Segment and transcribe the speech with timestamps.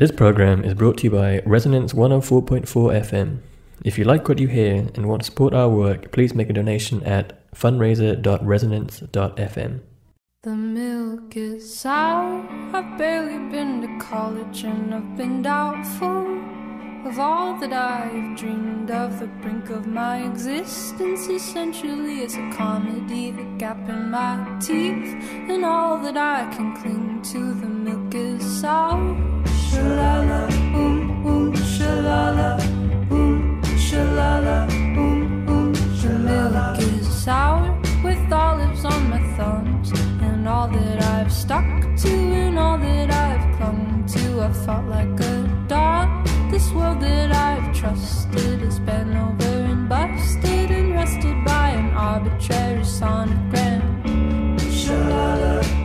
[0.00, 3.40] This program is brought to you by Resonance 104.4 FM.
[3.84, 6.54] If you like what you hear and want to support our work, please make a
[6.54, 9.80] donation at fundraiser.resonance.fm.
[10.42, 12.48] The milk is sour.
[12.72, 16.46] I've barely been to college and I've been doubtful
[17.06, 19.20] of all that I've dreamed of.
[19.20, 23.32] The brink of my existence essentially is a comedy.
[23.32, 27.52] The gap in my teeth and all that I can cling to.
[27.52, 29.30] The milk is sour.
[29.70, 32.58] Shalala, boom, boom, shalala,
[33.08, 34.56] boom, shalala.
[36.02, 39.92] The milk is sour with olives on my thumbs
[40.22, 41.64] and all that I've stuck
[42.02, 44.42] to and all that I've clung to.
[44.42, 46.08] I felt like a dog.
[46.50, 52.82] This world that I've trusted has been over and busted and rested by an arbitrary
[52.82, 53.82] sonogram.
[54.58, 55.79] Shalala,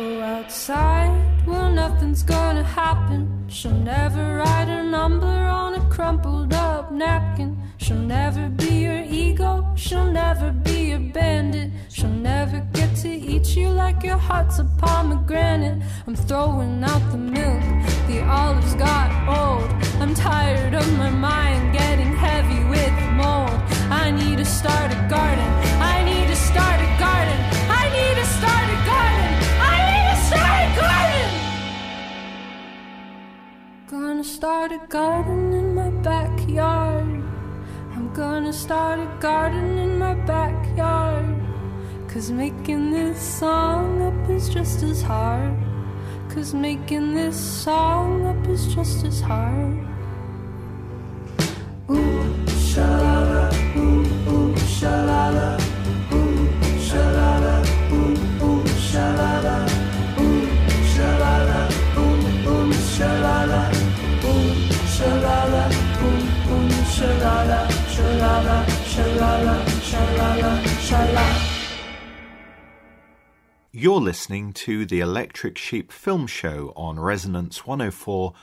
[0.00, 1.12] go outside,
[1.46, 3.20] well, nothing's gonna happen.
[3.48, 7.50] She'll never write a number on a crumpled up napkin.
[7.76, 11.70] She'll never be your ego, she'll never be your bandit.
[11.88, 15.82] She'll never get to eat you like your heart's a pomegranate.
[16.06, 17.62] I'm throwing out the milk,
[18.08, 19.08] the olives got
[19.38, 19.70] old.
[20.02, 23.58] I'm tired of my mind getting heavy with mold.
[24.02, 25.50] I need to start a garden,
[33.92, 37.24] I'm gonna start a garden in my backyard.
[37.92, 41.34] I'm gonna start a garden in my backyard.
[42.06, 45.56] Cause making this song up is just as hard.
[46.28, 49.76] Cause making this song up is just as hard.
[51.90, 54.54] Ooh, shalala, ooh, ooh,
[56.14, 56.38] ooh,
[56.86, 57.60] shalala,
[57.92, 59.29] ooh, ooh, shalala,
[67.00, 68.56] shalala, shalala,
[68.92, 69.56] shalala,
[69.88, 70.52] shalala,
[70.86, 71.26] shalala.
[73.72, 78.34] You're listening to the Electric Sheep Film Show on Resonance 104.4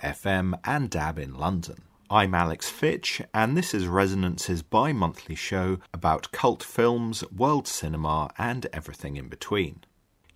[0.00, 1.82] FM and DAB in London.
[2.08, 8.30] I'm Alex Fitch, and this is Resonance's bi monthly show about cult films, world cinema,
[8.38, 9.80] and everything in between.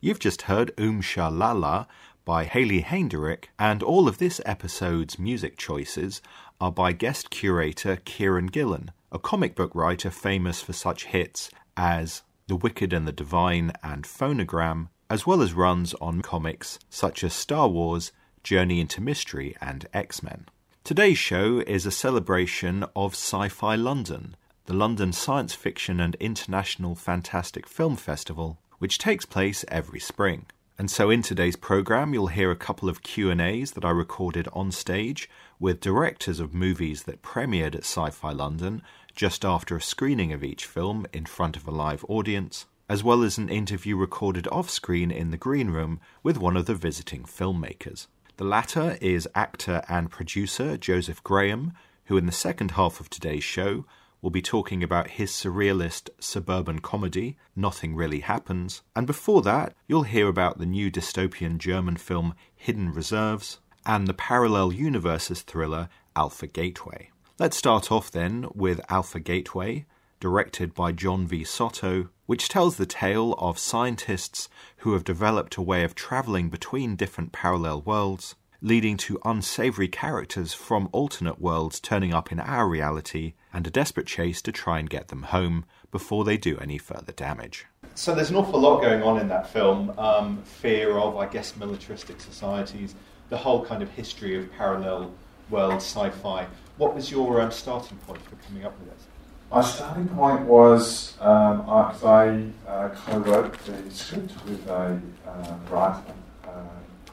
[0.01, 1.87] You've just heard Um Sha La La
[2.29, 6.21] by Haley Heynderickx, and all of this episode's music choices
[6.61, 12.23] are by guest curator Kieron Gillen, a comic book writer famous for such hits as
[12.49, 17.33] The Wicked and the Divine and Phonogram, as well as runs on comics such as
[17.33, 18.11] Star Wars,
[18.43, 20.47] Journey into Mystery, and X Men.
[20.83, 24.37] Today's show is a celebration of Sci Fi London,
[24.67, 30.47] the London Science Fiction and International Fantastic Film Festival, which takes place every spring.
[30.81, 34.71] And so in today's program you'll hear a couple of Q&As that I recorded on
[34.71, 35.29] stage
[35.59, 40.67] with directors of movies that premiered at Sci-Fi London just after a screening of each
[40.67, 45.33] film in front of a live audience, as well as an interview recorded off-screen in
[45.33, 48.07] the green room with one of the visiting filmmakers.
[48.37, 51.73] The latter is actor and producer Joseph Graham,
[52.05, 53.85] who in the second half of today's show
[54.21, 58.83] will be talking about his surrealist suburban comedy, Nothing Really Happens.
[58.97, 64.15] And before that, you'll hear about the new dystopian German film Hidden Reserves and the
[64.15, 67.11] parallel universes thriller Alpha Gateway.
[67.39, 69.87] Let's start off then with Alpha Gateway,
[70.21, 71.45] directed by John V.
[71.45, 74.49] Soto, which tells the tale of scientists
[74.79, 80.53] who have developed a way of travelling between different parallel worlds, leading to unsavoury characters
[80.53, 84.91] from alternate worlds turning up in our reality and a desperate chase to try and
[84.91, 87.67] get them home before they do any further damage.
[87.95, 91.57] So there's an awful lot going on in that film um, fear of, I guess,
[91.57, 92.95] militaristic societies,
[93.29, 95.13] the whole kind of history of parallel
[95.51, 96.47] world sci fi.
[96.77, 99.07] What was your um, starting point for coming up with this?
[99.51, 106.03] My starting point was um, I, I uh, co-wrote the script with a uh, writer
[106.45, 106.49] uh,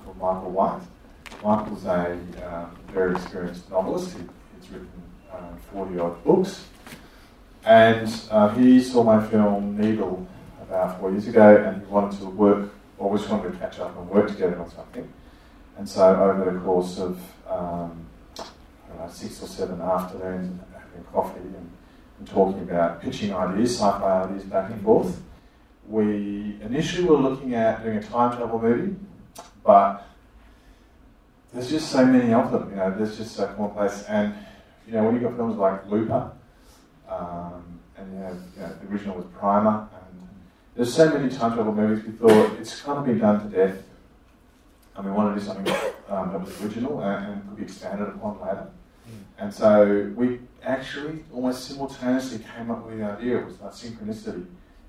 [0.03, 0.81] called Michael White.
[1.43, 2.11] Michael's a
[2.45, 4.17] um, very experienced novelist.
[4.17, 4.23] He,
[4.59, 4.89] he's written
[5.71, 6.65] 40 odd books.
[7.65, 10.27] And uh, he saw my film Needle
[10.61, 13.97] about four years ago and he wanted to work, or was wanted to catch up
[13.97, 15.11] and work together on something.
[15.77, 18.05] And so over the course of um,
[19.05, 21.69] know, six or seven afternoons having coffee and,
[22.19, 25.21] and talking about pitching ideas, sci-fi ideas back and forth,
[25.87, 28.95] we initially were looking at doing a time travel movie,
[29.63, 30.07] but
[31.53, 34.03] there's just so many of them, you know, there's just so commonplace.
[34.03, 34.33] And,
[34.87, 36.31] you know, when you've got films like Looper,
[37.09, 40.29] um, and you have, you know, the original was Primer, and
[40.75, 43.77] there's so many time travel movies, we thought it's kind of been done to death.
[44.95, 45.75] And we wanted to do something
[46.09, 48.69] um, that was original and, and, could be expanded upon later.
[49.07, 49.23] Mm.
[49.39, 53.39] And so we actually almost simultaneously came up with the idea.
[53.39, 54.45] It was like synchronicity.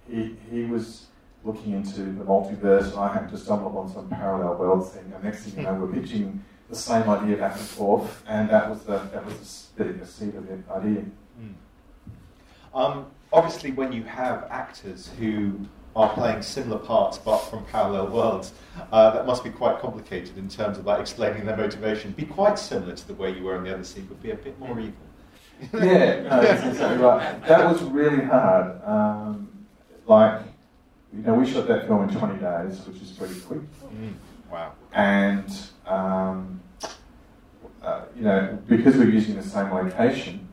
[0.08, 1.06] He, he was
[1.42, 5.12] looking into the multiverse, and I happened to stumble upon some parallel world thing.
[5.12, 8.68] And next thing you know, we're pitching the same idea back and forth, and that
[8.68, 11.04] was the that was the, the seed of the idea.
[11.40, 11.54] Mm.
[12.74, 15.60] Um, obviously, when you have actors who
[15.96, 18.52] are playing similar parts but from parallel worlds,
[18.92, 22.12] uh, that must be quite complicated in terms of like explaining their motivation.
[22.12, 24.36] Be quite similar to the way you were in the other scene, but be a
[24.36, 24.92] bit more evil.
[25.72, 27.46] yeah, no, that's exactly right.
[27.46, 28.84] That was really hard.
[28.84, 29.48] Um,
[30.06, 30.42] like,
[31.14, 33.60] you know, we shot that film in 20 days, which is pretty quick.
[33.60, 34.12] Mm,
[34.50, 34.72] wow.
[34.92, 35.50] And,
[35.86, 36.60] um,
[37.82, 40.48] uh, you know, because we're using the same location,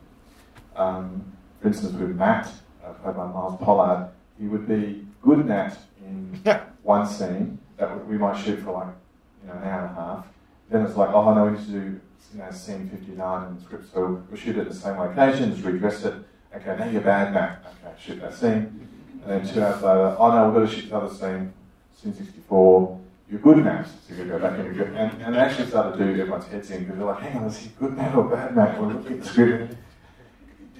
[0.76, 2.50] um, for instance, with Matt,
[2.84, 6.40] uh, played by Miles Pollard, he would be good at that in
[6.82, 8.94] one scene that we might shoot for like
[9.42, 10.26] you know an hour and a half.
[10.70, 12.00] Then it's like, oh no, we need to do
[12.32, 15.52] you know scene 59 in the script, so we'll shoot it at the same location,
[15.52, 16.14] just redress it.
[16.54, 17.64] Okay, now you're bad, Matt.
[17.84, 18.88] Okay, shoot that scene.
[19.24, 21.52] And then two hours later, oh no, we've got to shoot the other scene,
[21.96, 23.00] scene 64.
[23.30, 23.86] You're good Matt.
[23.86, 26.70] So you go back and you go, and, and actually start to do everyone's heads
[26.70, 28.80] in because they're like, hang on, is he good Matt or bad Matt?
[28.80, 29.76] We're looking at the script.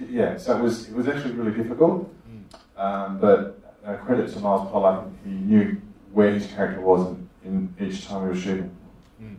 [0.09, 2.13] Yeah, so it was, it was actually really difficult.
[2.27, 2.81] Hmm.
[2.81, 5.81] Um, but uh, credit to Miles Pollard, he knew
[6.11, 8.75] where his character was in, in each time he was shooting.
[9.21, 9.35] Mm.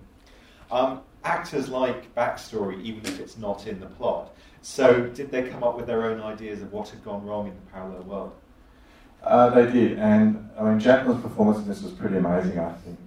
[0.70, 4.34] Um, actors like backstory, even if it's not in the plot.
[4.62, 7.54] So, did they come up with their own ideas of what had gone wrong in
[7.54, 8.32] the parallel world?
[9.26, 12.98] Uh, they did, and I mean, Jacqueline's performance in this was pretty amazing, I think.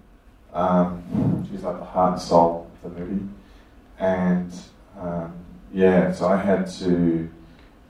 [0.52, 3.26] Um, she's like the heart and soul of the movie.
[3.98, 4.52] And
[4.98, 5.32] um,
[5.72, 7.28] yeah, so I had to,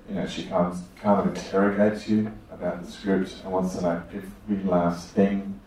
[0.09, 3.83] you know, she kind of, kind of interrogates you about the script and wants to
[3.83, 5.59] know every last thing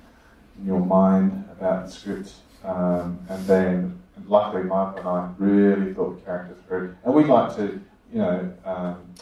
[0.57, 2.31] in your mind about the script.
[2.63, 6.95] Um, and then, luckily, Michael and I really thought the characters through.
[7.03, 7.81] And we'd like to,
[8.13, 9.13] you know, um,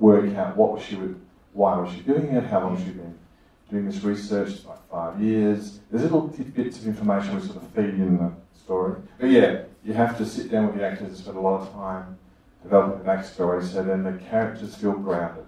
[0.00, 1.20] work out what she would,
[1.52, 3.18] why was she doing it, how long has she been
[3.70, 5.80] doing this research, it's like five years.
[5.90, 9.00] There's little tidbits of information we sort of feed in the story.
[9.18, 11.72] But yeah, you have to sit down with the actors and spend a lot of
[11.72, 12.18] time
[12.62, 15.44] developing the backstory so then the characters feel grounded.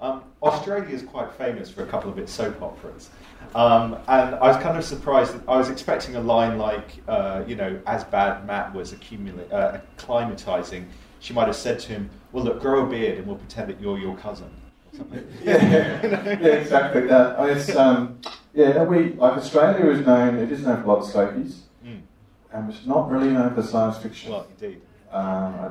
[0.00, 3.10] Um, Australia is quite famous for a couple of its soap operas.
[3.54, 5.32] Um, and I was kind of surprised.
[5.32, 9.52] That I was expecting a line like, uh, you know, as bad Matt was accumula-
[9.52, 10.86] uh, acclimatizing,
[11.22, 13.80] she might have said to him, well, look, grow a beard and we'll pretend that
[13.80, 14.50] you're your cousin.
[15.42, 17.38] yeah, yeah, exactly that.
[17.38, 18.20] I mean, um,
[18.52, 22.00] yeah, we, like Australia is known, it is known for a lot of soapies, mm.
[22.52, 24.32] and it's not really known for science fiction.
[24.32, 24.82] Well, indeed.
[25.10, 25.70] Um, I,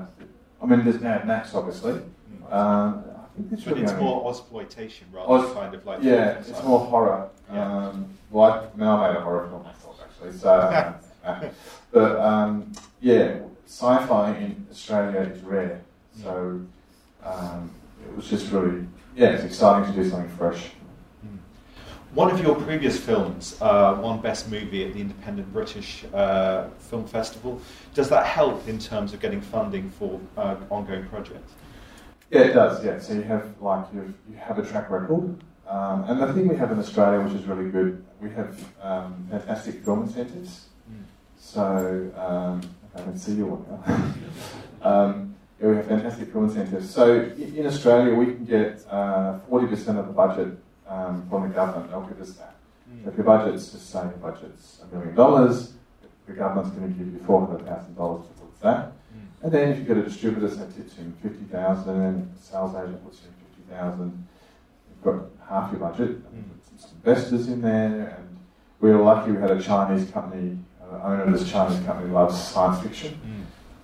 [0.63, 2.01] I, mean, there's Mad Max, obviously.
[2.49, 2.53] Mm.
[2.53, 3.03] Um,
[3.51, 7.29] it's but it's more exploitation rather than kind of like yeah, it's more horror.
[7.51, 7.87] Yeah.
[7.87, 10.49] Um, well, I, now I made a horror film myself actually, so
[11.23, 11.49] uh,
[11.91, 13.39] but um, yeah,
[13.71, 15.81] sci-fi in Australia is rare,
[16.21, 16.59] so
[17.23, 17.71] um,
[18.05, 18.85] it was just really
[19.15, 20.71] yeah, it's exciting to do something fresh.
[21.21, 21.37] Hmm.
[22.13, 27.07] One of your previous films uh, won Best Movie at the Independent British uh, Film
[27.07, 27.61] Festival.
[27.93, 31.53] Does that help in terms of getting funding for uh, ongoing projects?
[32.29, 32.83] Yeah, it does.
[32.83, 36.49] Yeah, so you have like you you have a track record, um, and the thing
[36.49, 40.67] we have in Australia, which is really good, we have um, fantastic film incentives.
[40.91, 41.03] Mm.
[41.37, 42.61] So um,
[42.95, 44.13] I can see you one now.
[44.83, 46.89] Um, we have fantastic film incentives.
[46.89, 50.57] So in Australia, we can get uh, forty uh, percent of the budget
[50.87, 51.91] um, from the government.
[51.91, 52.55] They'll give us that.
[52.91, 53.03] Mm.
[53.03, 55.73] So if your budget's just say your budget's a million dollars,
[56.25, 58.93] the government's going to give you four hundred thousand dollars towards that.
[59.43, 63.03] And then if you get a distributor that tips in 50,000 and a sales agent
[63.03, 63.31] puts in
[63.65, 64.27] 50,000,
[64.89, 66.43] you've got half your budget, mm.
[66.77, 68.37] some investors in there, and
[68.79, 70.59] we were lucky we had a Chinese company,
[71.03, 73.19] owner of this Chinese company loves science fiction.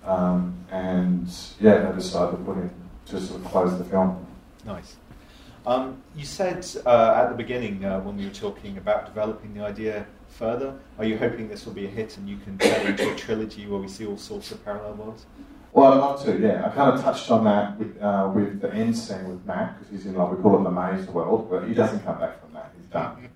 [0.04, 0.08] Mm.
[0.08, 1.28] Um, and
[1.60, 2.70] yeah, they decided to put in
[3.06, 4.26] to sort of close the film.
[4.64, 4.96] Nice.
[5.66, 9.62] Um, you said uh, at the beginning uh, when we were talking about developing the
[9.62, 13.00] idea further, are you hoping this will be a hit and you can turn it
[13.00, 15.26] into a trilogy where we see all sorts of parallel worlds?
[15.72, 16.64] Well, I'd love to, yeah.
[16.64, 19.92] I kind of touched on that with, uh, with the end scene with Mac, because
[19.92, 22.54] he's in, like, we call it the maze world, but he doesn't come back from
[22.54, 23.28] that, he's done.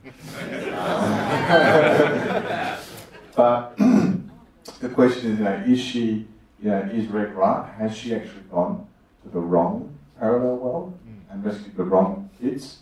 [3.35, 3.77] but
[4.81, 6.27] the question is, you know, is she,
[6.61, 7.73] you know, is Reg right?
[7.79, 8.87] Has she actually gone
[9.23, 10.99] to the wrong parallel world
[11.31, 12.79] and rescued the wrong kids?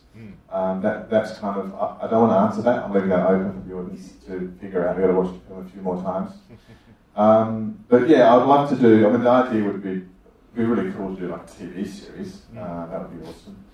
[0.53, 2.85] Um, that, that's kind of, I, I, don't want to answer that.
[2.85, 4.97] I'm leaving that open for the audience to figure out.
[4.97, 6.33] I've got to watch the film a few more times.
[7.17, 10.05] Um, but yeah, I'd love to do, I mean, the idea would be,
[10.55, 12.43] be really cool to do like a TV series.
[12.57, 13.65] Uh, that would be awesome.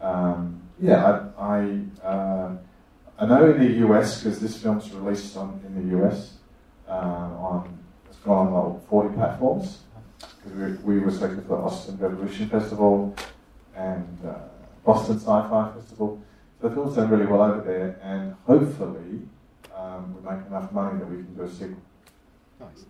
[0.00, 2.56] Um, yeah, I, I, uh,
[3.18, 6.34] I, know in the US, because this film's released on, in the US,
[6.88, 9.78] uh, on, it's gone on like 40 platforms.
[10.54, 13.16] We, we were selected for the Austin Revolution Festival
[13.74, 14.34] and uh,
[14.84, 16.22] Boston Sci-Fi Festival.
[16.60, 19.22] So the film's done really well over there, and hopefully
[19.74, 21.76] um, we make enough money that we can do a sequel.
[22.60, 22.84] Nice.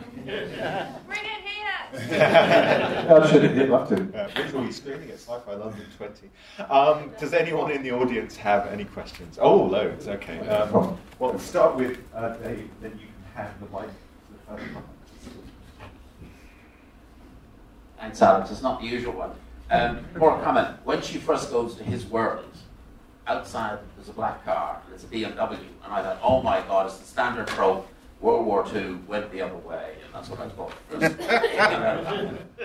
[0.14, 0.50] Bring it
[1.44, 1.62] here!
[3.14, 4.18] I should have love to.
[4.18, 6.30] Uh, visually screening at Sci-Fi London 20.
[6.70, 9.38] Um, does anyone in the audience have any questions?
[9.40, 10.08] Oh, loads.
[10.08, 10.38] Okay.
[10.48, 14.74] Um, well, start with uh, Dave, then you can hand the mic to the first
[14.74, 14.84] one.
[17.98, 18.50] Thanks, Alex.
[18.50, 19.30] It's not the usual one.
[19.70, 20.76] Um, more a comment.
[20.84, 22.44] When she first goes to his world,
[23.26, 26.86] outside there's a black car and it's a BMW, and I thought, oh my god,
[26.86, 27.88] it's the standard trope.
[28.22, 30.72] World War II went the other way, and that's what I thought.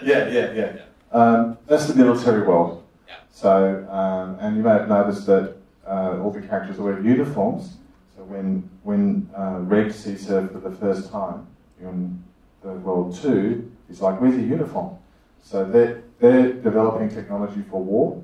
[0.03, 0.81] yeah, yeah, yeah.
[1.11, 2.83] Um, that's the military world.
[3.07, 3.15] Yeah.
[3.31, 5.55] So, um, and you may have noticed that
[5.87, 7.77] uh, all the characters wear uniforms.
[8.15, 11.47] So when when uh, Reg sees her for the first time
[11.81, 12.23] in
[12.61, 14.95] the World Two, he's like, "Where's the uniform?"
[15.41, 18.23] So they're they're developing technology for war,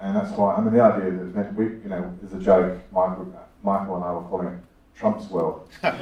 [0.00, 0.54] and that's why.
[0.54, 2.78] I mean, the idea is meant we, you know, is a joke.
[2.92, 4.58] Michael, Michael and I were calling it
[4.98, 5.68] Trump's world.
[5.82, 6.00] nice.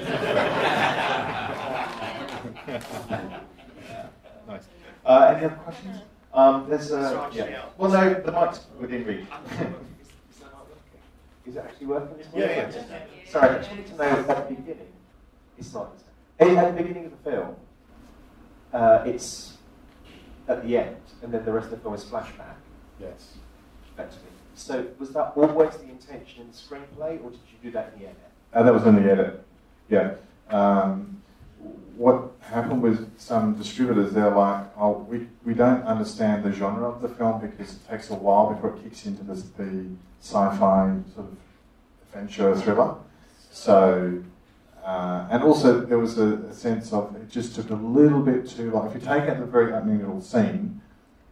[5.05, 6.00] Uh, any other questions?
[6.33, 7.29] Um, there's a.
[7.33, 7.67] Yeah.
[7.76, 9.26] Well, no, the mic's within reach.
[11.47, 12.26] Is it actually working?
[12.35, 13.03] Yeah, yeah.
[13.29, 14.93] Sorry, I just wanted to know at the beginning.
[15.59, 15.95] It's not.
[16.38, 17.55] At the beginning of the film,
[18.73, 19.59] uh, it's
[20.49, 22.57] at the end, and then the rest of the film is flashback.
[22.99, 23.35] Yes.
[23.93, 24.31] Effectively.
[24.55, 28.00] So was that always the intention in the screenplay, or did you do that in
[28.00, 28.25] the edit?
[28.65, 29.45] That was in the edit.
[29.91, 30.15] Yeah.
[30.49, 31.21] Um,
[31.97, 37.03] what happened with some distributors, they're like, oh, we, we don't understand the genre of
[37.03, 39.87] the film because it takes a while before it kicks into this, the
[40.23, 41.37] sci-fi sort of
[42.09, 42.97] adventure thriller.
[43.51, 44.23] So,
[44.83, 48.49] uh, and also there was a, a, sense of it just took a little bit
[48.49, 48.89] too long.
[48.89, 50.81] If you take out the very opening little scene,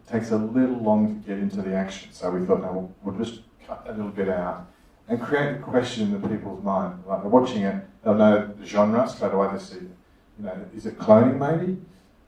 [0.05, 2.11] it takes a little long to get into the action.
[2.11, 2.71] So we thought, no,
[3.03, 4.67] we'll, we'll just cut a little bit out
[5.07, 7.03] and create a question in the people's mind.
[7.05, 9.49] Like they're watching it, they'll know the genre straight away.
[9.53, 11.77] They see, you know, is it cloning maybe?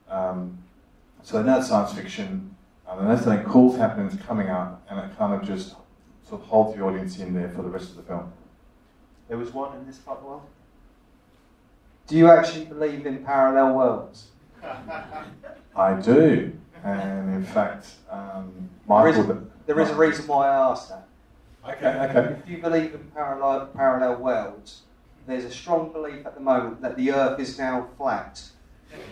[0.10, 0.58] Um,
[1.24, 2.56] so they know it's science fiction,
[2.88, 5.76] and then something cool's happening, it's coming up, and it kind of just
[6.28, 8.32] sort of holds the audience in there for the rest of the film.
[9.28, 10.44] There was one in this part of the world.
[12.08, 14.28] Do you actually believe in parallel worlds?
[15.76, 16.54] I do,
[16.84, 19.24] and in fact, um, Michael.
[19.24, 21.07] There is, there is a reason why I asked that.
[21.68, 22.38] Okay, okay.
[22.44, 24.84] If you believe in parallel, parallel worlds,
[25.26, 28.42] there's a strong belief at the moment that the Earth is now flat.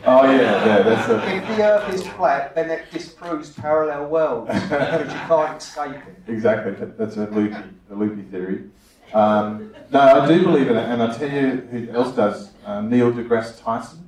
[0.06, 1.36] Oh yeah, yeah, that's a...
[1.36, 6.32] If the Earth is flat, then it disproves parallel worlds because you can't escape it.
[6.32, 7.58] Exactly, that's a loopy,
[7.92, 8.70] a loopy theory.
[9.14, 12.52] Um, no, I do believe in it, and I tell you who else does.
[12.66, 14.04] Uh, Neil deGrasse Tyson,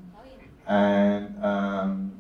[0.66, 2.12] and um,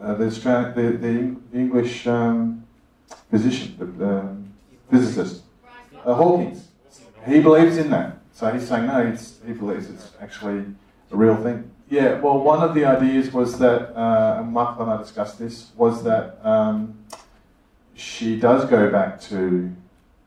[0.00, 2.64] uh, the, Australian, the, the, English um,
[3.30, 4.52] physician, the um,
[4.90, 5.42] physicist
[6.06, 6.68] uh, Hawkins.
[7.26, 8.18] He believes in that.
[8.32, 10.64] So he's saying, no, he believes it's actually
[11.10, 11.70] a real thing.
[11.88, 15.70] Yeah, well, one of the ideas was that, uh, and Michael and I discussed this,
[15.76, 16.98] was that um,
[17.94, 19.72] she does go back to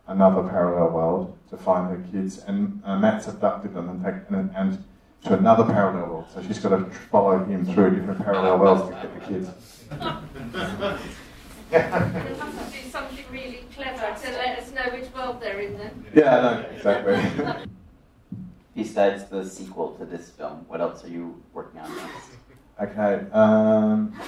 [0.07, 4.51] another parallel world to find her kids, and uh, Matt's abducted them and, take, and,
[4.55, 4.83] and
[5.25, 6.25] to another parallel world.
[6.33, 11.19] So she's got to follow him through different parallel worlds to get the kids.
[11.70, 16.06] There must be something really clever to let us know which world they're in then.
[16.16, 17.66] Yeah, I know, exactly.
[18.76, 22.30] Besides the sequel to this film, what else are you working on next?
[22.82, 24.20] Okay, um,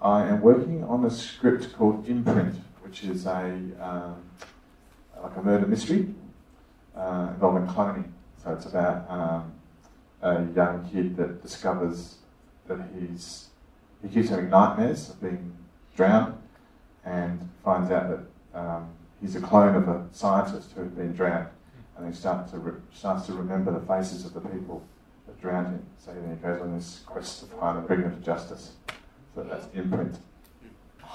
[0.00, 3.44] I am working on a script called Imprint, which is a
[3.78, 4.22] um,
[5.22, 6.14] like a murder mystery
[6.96, 8.10] uh, involving cloning.
[8.42, 9.52] So it's about um,
[10.22, 12.16] a young kid that discovers
[12.66, 13.48] that he's
[14.02, 15.56] he keeps having nightmares of being
[15.94, 16.37] drowned
[17.04, 18.90] and finds out that um,
[19.20, 21.48] he's a clone of a scientist who had been drowned.
[21.96, 24.86] And he starts to, re- starts to remember the faces of the people
[25.26, 25.86] that drowned him.
[25.98, 28.72] So then he goes on this quest to find and bring them to justice.
[29.34, 30.18] So that's the imprint.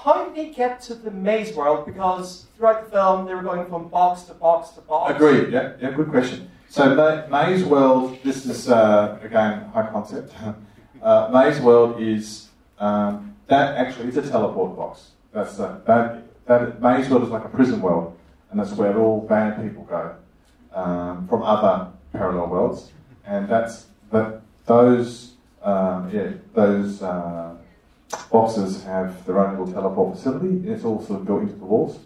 [0.04, 1.86] How did they get to the maze world?
[1.86, 5.14] Because throughout the film, they were going from box to box to box.
[5.14, 6.50] Agreed, yeah, yeah, good question.
[6.68, 10.34] So Ma- Maze World, this is uh, again high concept.
[11.02, 12.48] uh, Maze World is
[12.78, 15.10] um, that actually is a teleport box.
[15.34, 15.84] That's that
[16.46, 18.16] that World is like a prison world,
[18.50, 20.14] and that's where all bad people go
[20.72, 22.92] um, from other parallel worlds,
[23.26, 25.32] and that's that those
[25.64, 27.56] um, yeah those uh,
[28.30, 30.68] boxes have their own little teleport facility.
[30.68, 31.98] It's all sort of built into the walls,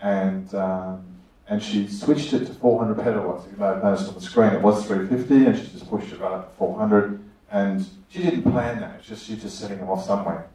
[0.00, 1.04] and um,
[1.48, 3.50] and she switched it to 400 petawatts.
[3.50, 6.20] You may have noticed on the screen it was 350, and she just pushed it
[6.20, 7.20] right up to 400.
[7.50, 10.46] And she didn't plan that; it's just she's just setting them off somewhere.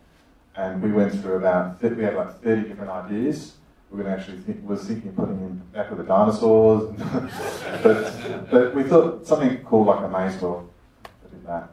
[0.58, 3.54] And we went through about we had like 30 different ideas.
[3.92, 6.94] We were actually think, was thinking of putting him back with the dinosaurs,
[7.84, 10.70] but but we thought something cool like a maze world.
[11.32, 11.72] Did that.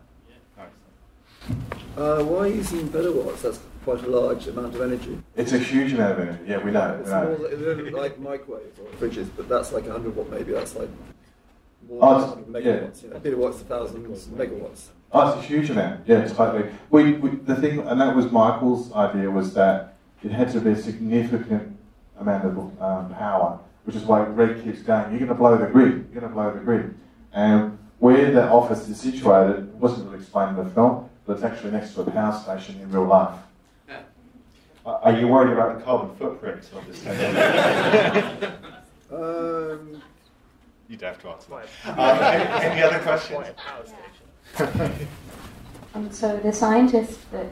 [1.97, 3.43] Uh, why are you using petawatts?
[3.43, 5.21] That's quite a large amount of energy.
[5.37, 6.45] It's a huge amount of energy.
[6.47, 6.99] Yeah, we know.
[7.01, 7.91] It's we know.
[7.91, 10.53] more like, microwaves or fridges, but that's like 100 watt maybe.
[10.53, 10.89] That's like
[11.89, 12.73] more Oh, than 100 yeah.
[12.73, 13.03] megawatts.
[13.03, 13.11] You
[13.41, 14.89] know, a thousand megawatts.
[15.13, 16.07] Oh, it's a huge amount.
[16.07, 16.71] Yeah, totally.
[16.91, 20.71] We, we the thing, and that was Michael's idea, was that it had to be
[20.71, 21.77] a significant
[22.19, 25.11] amount of um, power, which is why Red keeps going.
[25.11, 26.09] You're going to blow the grid.
[26.13, 26.95] You're going to blow the grid.
[27.33, 31.73] And where the office is situated wasn't really explained in the film, but it's actually
[31.73, 33.39] next to a power station in real life.
[34.85, 38.47] Are you worried about the carbon footprint of this technology?
[39.13, 40.01] Um,
[40.89, 41.51] You'd have to answer
[41.85, 41.99] that.
[41.99, 43.47] Um, any, any other questions?
[44.59, 47.47] And so the scientist that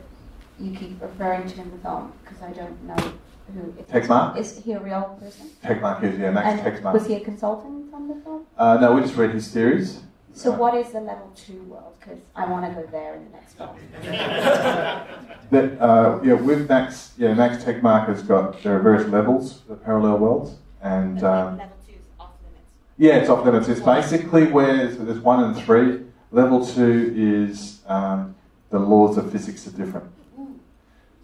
[0.58, 3.12] you keep referring to in the film, because I don't know
[3.54, 4.06] who it is.
[4.08, 4.36] Tegmark?
[4.36, 5.50] Is he a real person?
[5.64, 6.92] Tegmark is, yeah, Max and Tegmark.
[6.92, 8.46] was he a consultant on the film?
[8.56, 10.00] Uh, no, we just read his theories.
[10.32, 11.94] So what is the level two world?
[11.98, 13.76] Because I want to go there in the next film.
[15.50, 19.82] That, uh, yeah, with Max, yeah, Max Tegmark has got, there are various levels of
[19.84, 22.68] parallel worlds, and um, Level two is off limits.
[22.98, 23.66] yeah, it's off limits.
[23.66, 26.02] It's basically where so there's one and three.
[26.32, 28.34] Level two is um,
[28.70, 30.10] the laws of physics are different.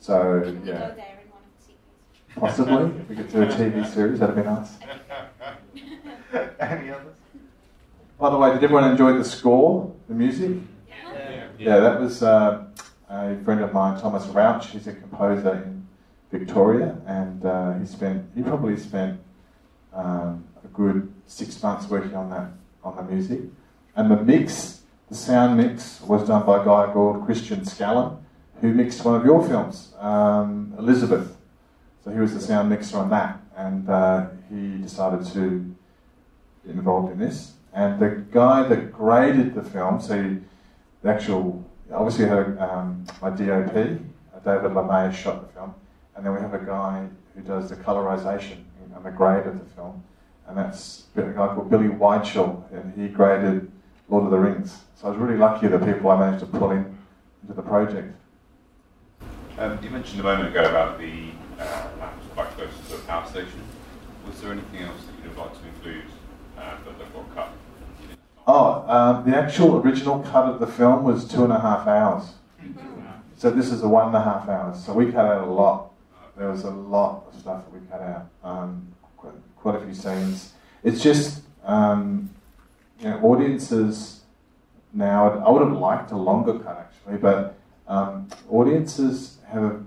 [0.00, 2.56] So Can we yeah, go there in one of the sequels?
[2.56, 4.72] possibly if we could do a TV series, that'd be nice.
[6.60, 7.14] Any others?
[8.18, 10.56] By the way, did everyone enjoy the score, the music?
[10.88, 12.64] Yeah, Yeah, that was uh,
[13.08, 14.66] a friend of mine, Thomas Rauch.
[14.66, 15.86] He's a composer in
[16.32, 19.20] Victoria, and uh, he spent he probably spent
[19.92, 22.50] um, a good six months working on that
[22.82, 23.40] on the music.
[23.94, 28.18] And the mix, the sound mix, was done by a guy called Christian Scallon,
[28.60, 31.36] who mixed one of your films, um, Elizabeth.
[32.04, 35.74] So he was the sound mixer on that, and uh, he decided to
[36.64, 37.52] get involved in this.
[37.72, 40.38] And the guy that graded the film, so he,
[41.02, 44.00] the actual, obviously had um, my DOP,
[44.46, 45.74] David LeMay shot the film,
[46.14, 48.62] and then we have a guy who does the colorization
[48.94, 50.02] and the grade of the film,
[50.46, 53.70] and that's a guy called Billy Whiteshell, and he graded
[54.08, 54.82] Lord of the Rings.
[54.94, 56.96] So I was really lucky the people I managed to pull in
[57.42, 58.14] into the project.
[59.58, 63.26] Um, you mentioned a moment ago about the uh, was quite close to the power
[63.26, 63.62] station.
[64.26, 66.04] Was there anything else that you'd have liked to include
[66.58, 67.52] uh, that, that got cut?
[68.46, 72.34] Oh, um, the actual original cut of the film was two and a half hours.
[73.36, 74.84] So this is a one and a half hours.
[74.84, 75.92] So we cut out a lot.
[76.36, 78.28] There was a lot of stuff that we cut out.
[78.44, 80.52] Um, quite, quite a few scenes.
[80.84, 82.30] It's just, um,
[83.00, 84.20] you know, audiences
[84.92, 85.42] now.
[85.44, 87.56] I would have liked a longer cut actually, but
[87.86, 89.80] um, audiences have a,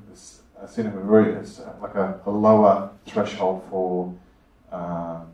[0.62, 1.36] a seen a very
[1.82, 4.14] like a, a lower threshold for
[4.72, 5.28] um,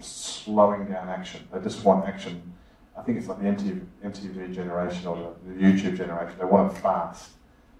[0.00, 1.46] slowing down action.
[1.52, 2.54] They just want action.
[2.96, 6.36] I think it's like the MTV, MTV generation or the, YouTube generation.
[6.36, 7.30] They want it fast.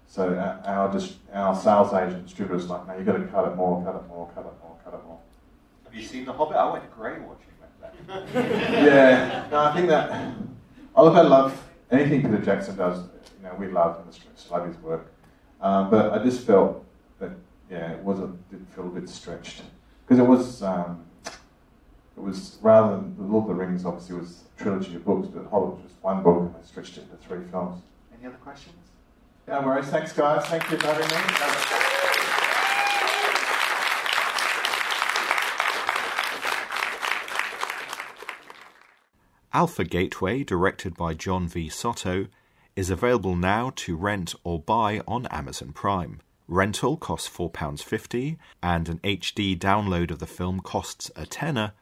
[0.07, 3.55] So our, our, dis- our sales agent distributors like, no, you've got to cut it
[3.55, 5.19] more, cut it more, cut it more, cut it more.
[5.83, 6.55] Have you seen The Hobbit?
[6.55, 7.49] I went grey watching.
[8.33, 10.33] yeah, no, I think that.
[10.95, 13.03] Oliver look, I love anything Peter Jackson does.
[13.37, 15.11] You know, we love and love his work.
[15.61, 16.85] Um, but I just felt
[17.19, 17.31] that
[17.69, 19.61] yeah, it was a, did feel a bit stretched
[20.05, 23.85] because it was um, it was rather than the Lord of the Rings.
[23.85, 26.97] Obviously, was a trilogy of books, but Hobbit was just one book and they stretched
[26.97, 27.81] it into three films.
[28.17, 28.75] Any other questions?
[29.47, 29.85] No worries.
[29.87, 30.45] Thanks, guys.
[30.45, 31.88] Thank you for having me.
[39.51, 41.69] Alpha Gateway, directed by John V.
[41.69, 42.27] Soto,
[42.75, 46.21] is available now to rent or buy on Amazon Prime.
[46.47, 51.73] Rental costs £4.50, and an HD download of the film costs a tenner,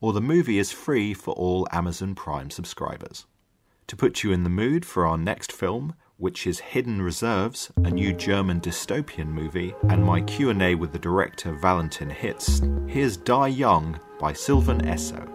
[0.00, 3.24] or the movie is free for all Amazon Prime subscribers.
[3.86, 7.90] To put you in the mood for our next film, which is Hidden Reserves, a
[7.90, 13.98] new German dystopian movie, and my Q&A with the director Valentin Hitz, here's Die Young
[14.20, 15.33] by Sylvan Esso.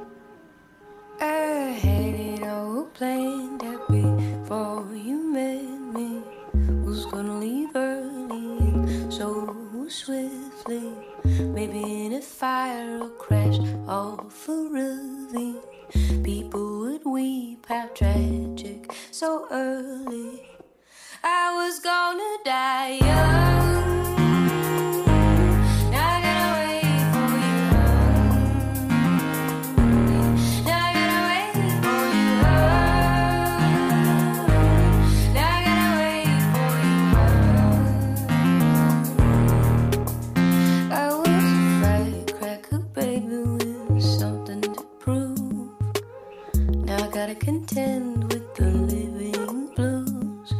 [9.89, 10.93] Swiftly.
[11.25, 15.61] Maybe in a fire or crash off a ravine.
[16.23, 20.47] People would weep how tragic so early.
[21.23, 23.98] I was gonna die young.
[47.29, 50.53] Gotta contend with the living blues.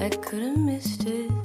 [0.00, 1.41] I could have missed it.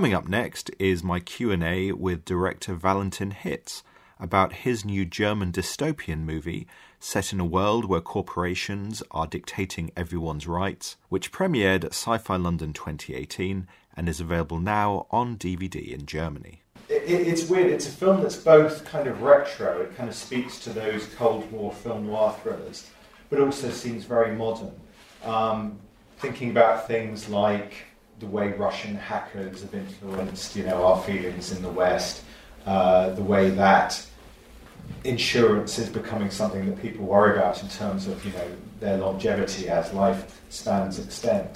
[0.00, 3.82] Coming up next is my Q&A with director Valentin Hitz
[4.18, 6.66] about his new German dystopian movie
[6.98, 12.72] set in a world where corporations are dictating everyone's rights, which premiered at Sci-Fi London
[12.72, 16.62] 2018 and is available now on DVD in Germany.
[16.88, 17.70] It, it, it's weird.
[17.70, 19.82] It's a film that's both kind of retro.
[19.82, 22.88] It kind of speaks to those Cold War film noir thrillers,
[23.28, 24.72] but also seems very modern.
[25.22, 25.78] Um,
[26.16, 27.84] thinking about things like
[28.20, 32.22] the way Russian hackers have influenced, you know, our feelings in the West,
[32.66, 34.00] uh, the way that
[35.04, 38.46] insurance is becoming something that people worry about in terms of, you know,
[38.80, 41.48] their longevity as lifespans extend.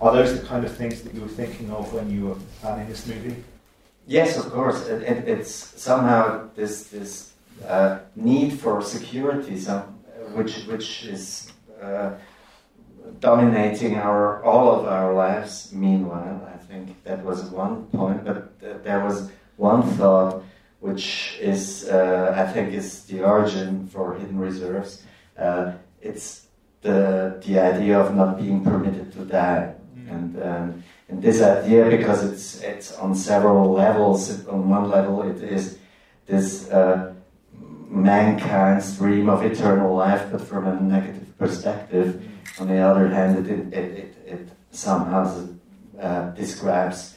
[0.00, 2.88] Are those the kind of things that you were thinking of when you were planning
[2.88, 3.42] this movie?
[4.06, 4.86] Yes, of course.
[4.86, 7.32] It, it, it's somehow this this
[7.66, 9.82] uh, need for security, some,
[10.34, 11.52] which which is
[11.82, 12.12] uh,
[13.20, 15.72] dominating our all of our lives.
[15.72, 20.42] Meanwhile, I think that was one point, but th- there was one thought
[20.80, 25.02] which is uh, I think is the origin for hidden reserves.
[25.36, 26.46] Uh, it's
[26.82, 29.74] the the idea of not being permitted to die,
[30.08, 34.46] and um, And this idea, because it's it's on several levels.
[34.46, 35.78] On one level, it is
[36.26, 37.14] this uh,
[37.88, 42.20] mankind's dream of eternal life, but from a negative perspective.
[42.58, 45.48] On the other hand, it, it, it, it somehow
[46.00, 47.16] uh, describes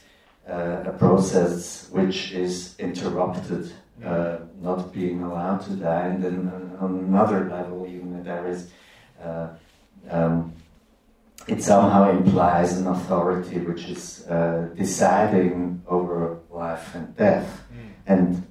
[0.49, 3.71] uh, a process which is interrupted,
[4.03, 6.07] uh, not being allowed to die.
[6.07, 8.69] And then on another level, even there is,
[9.23, 9.49] uh,
[10.09, 10.53] um,
[11.47, 17.63] it somehow implies an authority which is uh, deciding over life and death.
[18.05, 18.45] And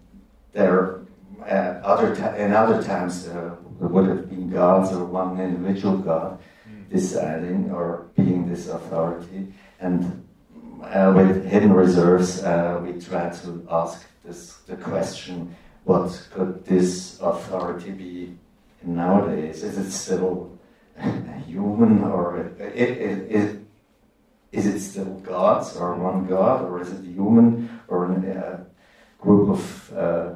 [0.53, 1.01] there,
[1.43, 6.39] uh, other in other times, there would have been gods or one individual god
[6.91, 9.53] deciding or being this authority.
[9.81, 10.27] And
[10.83, 17.21] uh, with hidden reserves, uh, we try to ask this the question: What could this
[17.21, 18.37] authority be
[18.83, 19.63] nowadays?
[19.63, 20.59] Is it still
[21.47, 23.61] human, or it, it, it,
[24.53, 28.67] is it still gods, or one god, or is it human, or a
[29.21, 30.31] group of uh,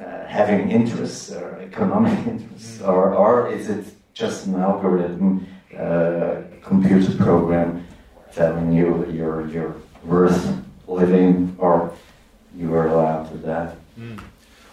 [0.00, 3.84] uh, having interests or economic interests, or, or is it
[4.18, 5.46] just an algorithm,
[5.78, 7.86] uh, computer program
[8.34, 11.94] telling you you're, you're worth living or
[12.56, 13.72] you are allowed to die.
[13.96, 14.20] Mm.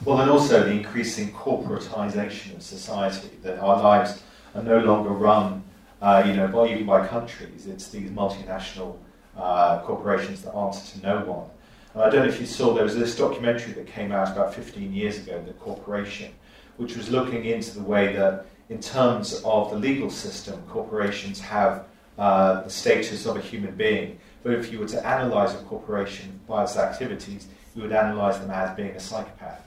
[0.04, 4.24] Well, and also the increasing corporatization of society, that our lives
[4.56, 5.64] are no longer run,
[6.02, 7.68] uh, you know, by, even by countries.
[7.68, 8.98] It's these multinational
[9.38, 11.50] uh, corporations that answer to no one.
[11.94, 14.56] And I don't know if you saw, there was this documentary that came out about
[14.56, 16.34] 15 years ago, The Corporation,
[16.78, 21.86] which was looking into the way that in terms of the legal system, corporations have
[22.18, 24.20] uh, the status of a human being.
[24.44, 28.52] But if you were to analyze a corporation by its activities, you would analyze them
[28.52, 29.62] as being a psychopath.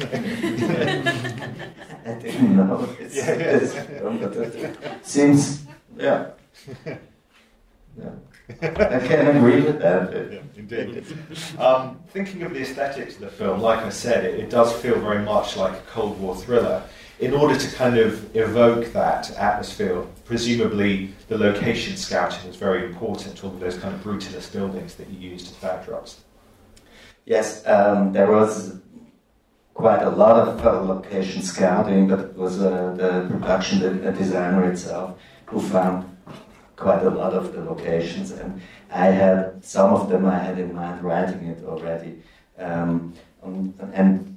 [0.00, 0.04] I
[2.20, 2.88] didn't know.
[2.98, 4.96] It's, Yeah, it's, yeah.
[5.02, 5.64] seems,
[5.96, 6.30] yeah.
[7.98, 8.10] yeah.
[8.60, 10.12] I can agree with that.
[10.32, 11.04] Yeah, indeed.
[11.58, 14.98] Um, thinking of the aesthetics of the film, like I said, it, it does feel
[15.00, 16.82] very much like a Cold War thriller.
[17.20, 23.44] In order to kind of evoke that atmosphere, presumably the location scouting was very important,
[23.44, 26.16] all of those kind of brutalist buildings that you used as backdrops.
[27.24, 28.78] Yes, um, there was
[29.74, 34.70] quite a lot of uh, location scouting, but it was uh, the production the, designer
[34.70, 36.16] itself who found
[36.76, 40.74] quite a lot of the locations, and I had some of them I had in
[40.74, 42.22] mind writing it already,
[42.58, 44.33] um, and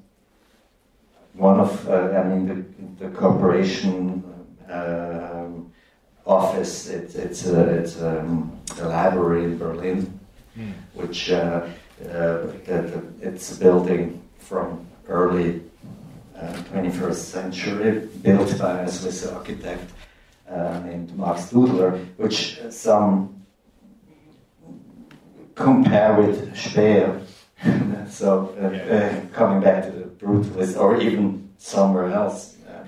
[1.38, 4.24] one of uh, I mean the, the corporation
[4.70, 5.48] uh,
[6.26, 10.18] office it, it's a, it's um, a library in Berlin,
[10.58, 10.74] Mm.
[10.96, 11.68] which uh,
[12.10, 12.48] uh,
[13.22, 15.62] it's a building from early
[16.36, 19.92] uh, 21st century, built by a Swiss architect
[20.50, 23.46] uh, named Max Dudler, which some
[25.54, 27.22] compare with Speer.
[28.10, 32.56] so uh, uh, coming back to the brutalist, or even somewhere else.
[32.68, 32.84] Uh,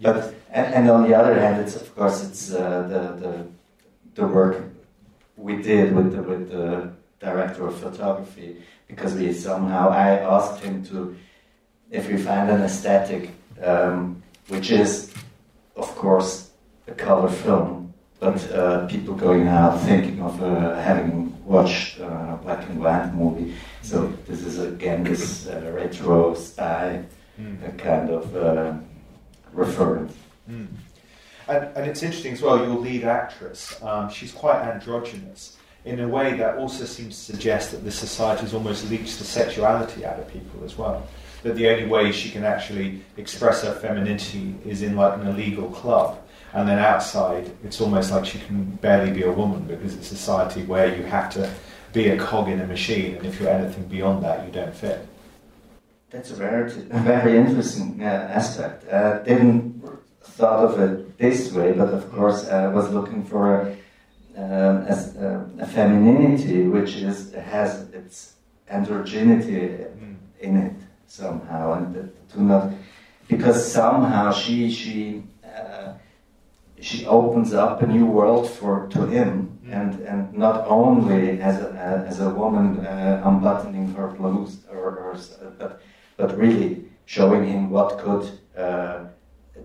[0.00, 3.46] but and, and, on the other hand, it's of course it's uh, the, the
[4.14, 4.64] the work
[5.36, 6.90] we did with the, with the
[7.20, 11.16] director of photography because we somehow I asked him to
[11.90, 13.30] if we find an aesthetic
[13.62, 15.12] um, which is
[15.76, 16.50] of course
[16.88, 22.40] a color film but uh, people going out thinking of uh, having watched uh, a
[22.42, 27.04] black and white movie so this is again this uh, retro style
[27.38, 27.78] Mm.
[27.78, 28.72] kind of uh,
[29.52, 30.12] reference
[30.50, 30.68] Mm.
[31.48, 36.08] And, and it's interesting as well, your lead actress, um, she's quite androgynous in a
[36.08, 40.18] way that also seems to suggest that the society has almost leached the sexuality out
[40.18, 41.06] of people as well.
[41.42, 45.68] That the only way she can actually express her femininity is in like an illegal
[45.70, 46.18] club.
[46.56, 50.14] And then outside, it's almost like she can barely be a woman because it's a
[50.16, 51.52] society where you have to
[51.92, 55.06] be a cog in a machine, and if you're anything beyond that, you don't fit.
[56.08, 58.90] That's a very, very interesting uh, aspect.
[58.90, 59.86] Uh, didn't
[60.22, 65.46] thought of it this way, but of course I was looking for a, um, a,
[65.60, 68.32] a, femininity which is has its
[68.72, 69.90] androgyny
[70.40, 70.72] in it
[71.06, 72.72] somehow, and to not
[73.28, 75.92] because somehow she she uh,
[76.80, 82.04] she opens up a new world for to him, and and not only as a
[82.08, 85.18] as a woman uh, unbuttoning her blouse or, or
[85.58, 85.80] but
[86.16, 89.04] but really showing him what could uh,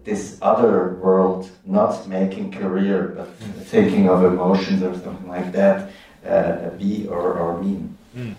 [0.04, 3.28] this other world, not making career, but
[3.65, 5.91] thinking of emotions or something like that,
[6.26, 7.97] uh, be or, or mean.
[8.15, 8.36] Mm.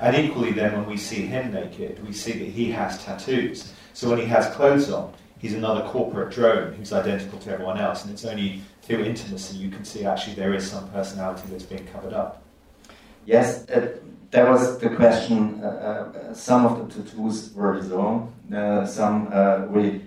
[0.00, 3.72] And equally, then, when we see him naked, we see that he has tattoos.
[3.92, 8.04] So when he has clothes on, he's another corporate drone who's identical to everyone else,
[8.04, 11.86] and it's only through intimacy you can see actually there is some personality that's being
[11.88, 12.42] covered up.
[13.26, 13.98] Yes, uh,
[14.30, 15.60] that was the question.
[15.62, 20.00] Uh, uh, some of the tattoos were his own, uh, some uh, we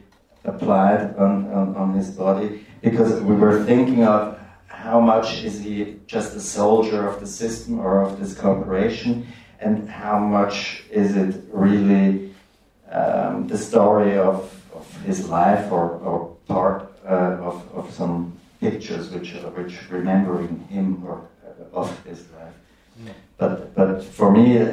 [0.45, 5.98] applied on, on, on his body because we were thinking of how much is he
[6.08, 9.28] just a soldier of the system or of this corporation,
[9.60, 12.34] and how much is it really
[12.91, 14.55] um, the story of
[15.06, 21.04] his life or, or part uh, of, of some pictures which, uh, which remembering him
[21.06, 22.54] or uh, of his life.
[23.06, 23.12] Yeah.
[23.38, 24.65] But, but for me, uh,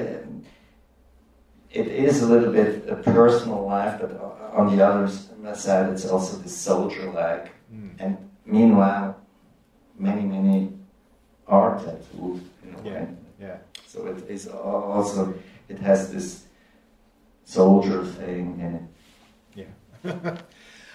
[1.71, 4.11] it is a little bit a personal life, but
[4.53, 5.09] on the other
[5.55, 7.51] side, it's also this soldier-like.
[7.75, 7.91] Mm.
[7.99, 9.17] And meanwhile,
[9.99, 10.73] many, many
[11.47, 12.43] are tattooed.
[12.65, 13.07] You know, Yeah,
[13.41, 13.57] yeah.
[13.87, 15.35] So it is also
[15.69, 16.45] it has this
[17.45, 18.83] soldier thing in it.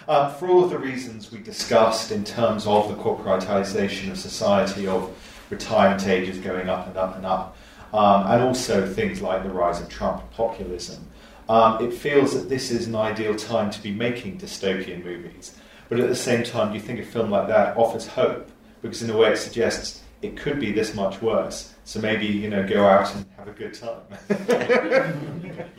[0.08, 4.86] Um, for all of the reasons we discussed in terms of the corporatization of society,
[4.86, 5.14] of
[5.50, 7.58] retirement ages going up and up and up,
[7.92, 11.06] um, and also things like the rise of Trump populism,
[11.50, 15.54] um, it feels that this is an ideal time to be making dystopian movies.
[15.90, 18.50] But at the same time, do you think a film like that offers hope?
[18.80, 21.74] Because in a way, it suggests it could be this much worse.
[21.84, 24.00] So maybe you know, go out and have a good time.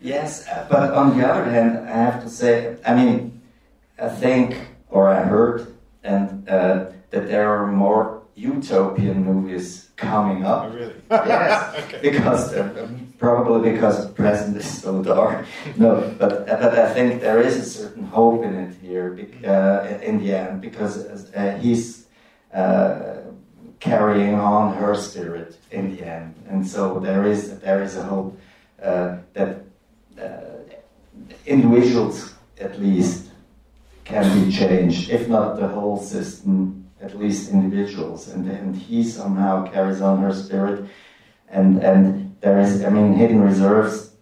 [0.00, 3.40] Yes, uh, but on the other hand, I have to say, I mean,
[3.98, 4.56] I think,
[4.90, 10.64] or I heard, and uh, that there are more utopian movies coming up.
[10.66, 10.94] Oh, really?
[11.10, 12.00] yes, Okay.
[12.02, 15.46] because uh, probably because the present is so dark.
[15.76, 20.18] No, but but I think there is a certain hope in it here, uh, in
[20.18, 22.06] the end, because uh, he's.
[22.52, 23.22] Uh,
[23.78, 28.38] carrying on her spirit in the end, and so there is there is a hope
[28.82, 29.54] uh, that uh,
[31.46, 33.30] individuals, at least,
[34.04, 35.10] can be changed.
[35.10, 38.28] If not the whole system, at least individuals.
[38.28, 40.88] And, and he somehow carries on her spirit.
[41.48, 44.12] And, and there is, I mean, Hidden Reserves,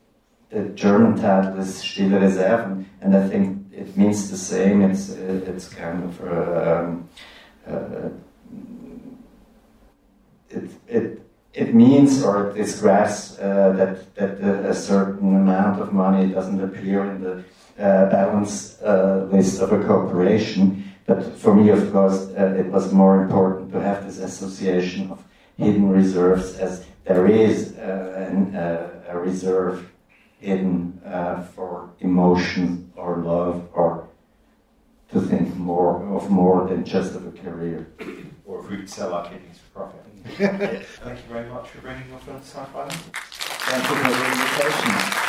[0.50, 4.83] the German title is Stille Reserven, and I think it means the same.
[4.83, 6.20] It's, uh, it's kind of.
[6.20, 7.09] Uh, um,
[7.66, 8.09] uh,
[10.50, 11.24] it, it,
[11.55, 17.05] it means or it describes uh, that, that a, certain amount of money doesn't appear
[17.05, 17.45] in the
[17.79, 20.85] uh, balance uh, list of a corporation.
[21.07, 25.23] But for me, of course, uh, it was more important to have this association of
[25.57, 29.90] hidden reserves as there is uh, an, uh, a reserve
[30.40, 31.01] hidden
[31.55, 34.09] for emotion or love or
[35.12, 37.87] to think more of more than just of a career.
[38.46, 40.00] Or if we could sell our kidneys for profit.
[40.24, 42.92] Thank you very much for bringing your film to South Island.
[42.92, 45.24] Thank you for the invitation.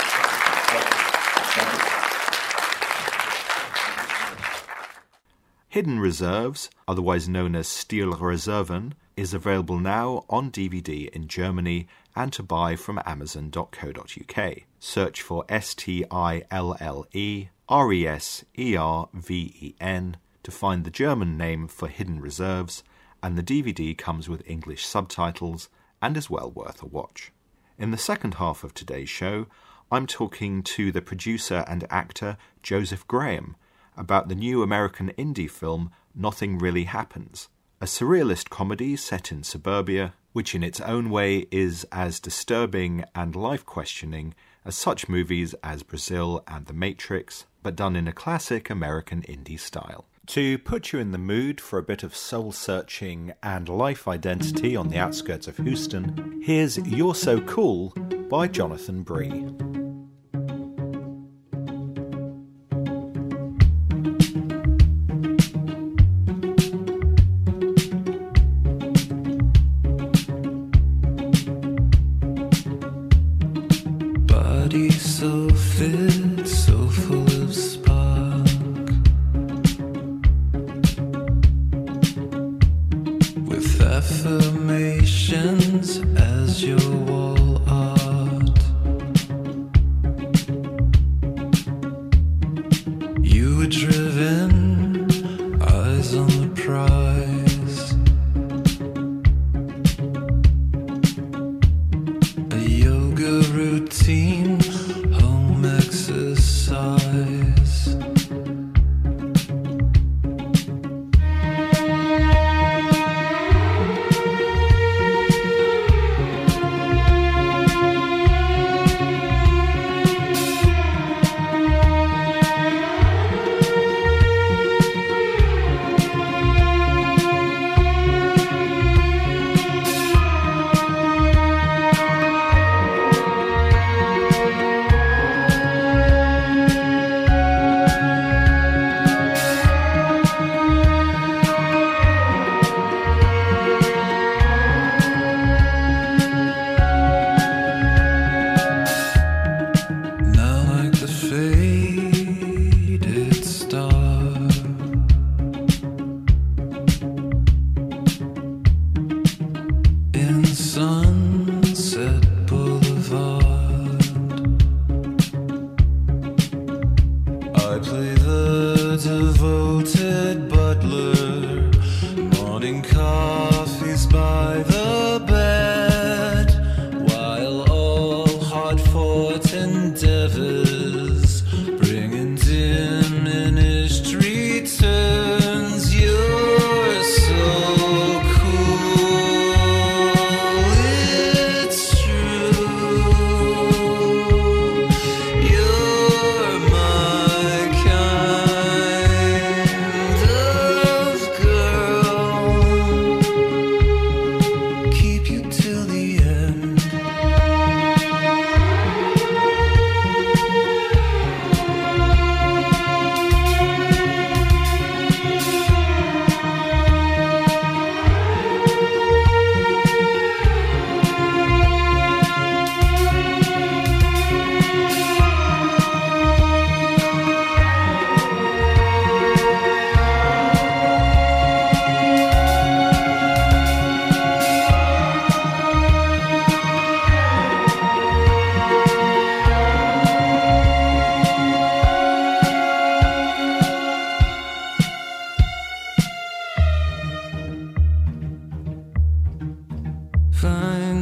[5.76, 12.32] Hidden Reserves, otherwise known as Stille Reserven, is available now on DVD in Germany and
[12.32, 14.54] to buy from Amazon.co.uk.
[14.80, 19.76] Search for S T I L L E R E S E R V E
[19.82, 22.84] N to find the German name for Hidden Reserves,
[23.26, 25.68] and the DVD comes with English subtitles
[26.00, 27.32] and is well worth a watch.
[27.76, 29.48] In the second half of today's show,
[29.92, 33.56] I'm talking to the producer and actor Joseph Graham
[33.98, 37.50] about the new American indie film Nothing Really Happens,
[37.82, 43.36] a surrealist comedy set in suburbia, which in its own way is as disturbing and
[43.36, 48.70] life questioning as such movies as Brazil and The Matrix, but done in a classic
[48.70, 50.06] American indie style.
[50.28, 54.76] To put you in the mood for a bit of soul searching and life identity
[54.76, 57.90] on the outskirts of Houston, here's You're So Cool
[58.30, 59.85] by Jonathan Bree.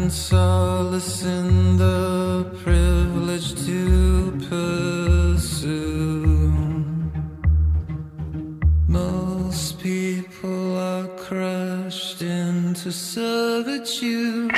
[0.03, 6.51] Find solace in the privilege to pursue.
[8.89, 14.51] Most people are crushed into servitude.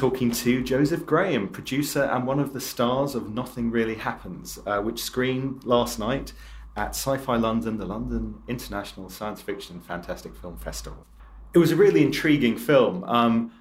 [0.00, 4.80] Talking to Joseph Graham, producer and one of the stars of Nothing Really Happens, uh,
[4.80, 6.32] which screened last night
[6.74, 11.04] at Sci Fi London, the London International Science Fiction and Fantastic Film Festival.
[11.52, 13.04] It was a really intriguing film.
[13.04, 13.52] Um,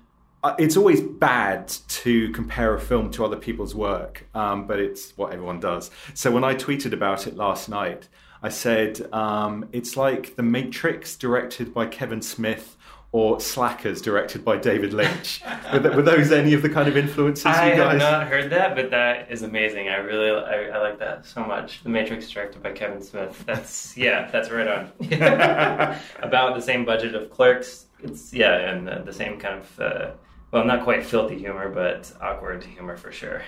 [0.41, 5.17] uh, it's always bad to compare a film to other people's work, um, but it's
[5.17, 5.91] what everyone does.
[6.13, 8.07] So when I tweeted about it last night,
[8.41, 12.77] I said um, it's like The Matrix directed by Kevin Smith
[13.11, 15.41] or Slackers directed by David Lynch.
[15.73, 17.99] were, th- were those any of the kind of influences I you guys?
[18.01, 19.89] have not heard that, but that is amazing.
[19.89, 21.81] I really, I, I like that so much.
[21.81, 23.43] The Matrix, directed by Kevin Smith.
[23.47, 24.91] That's yeah, that's right on.
[26.21, 27.87] About the same budget of Clerks.
[28.01, 30.11] It's yeah, and the, the same kind of uh,
[30.51, 33.41] well, not quite filthy humor, but awkward humor for sure.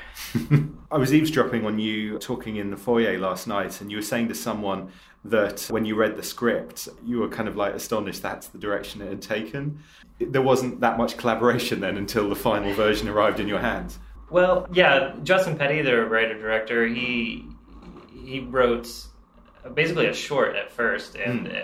[0.92, 4.28] I was eavesdropping on you talking in the foyer last night, and you were saying
[4.30, 4.92] to someone
[5.26, 9.02] that when you read the script, you were kind of like astonished that's the direction
[9.02, 9.80] it had taken.
[10.20, 14.00] There wasn't that much collaboration then until the final version arrived in your hands.
[14.30, 17.46] Well, yeah, Justin Petty, the writer director, he
[18.14, 18.88] he wrote
[19.74, 21.56] basically a short at first, and Hmm.
[21.56, 21.60] uh,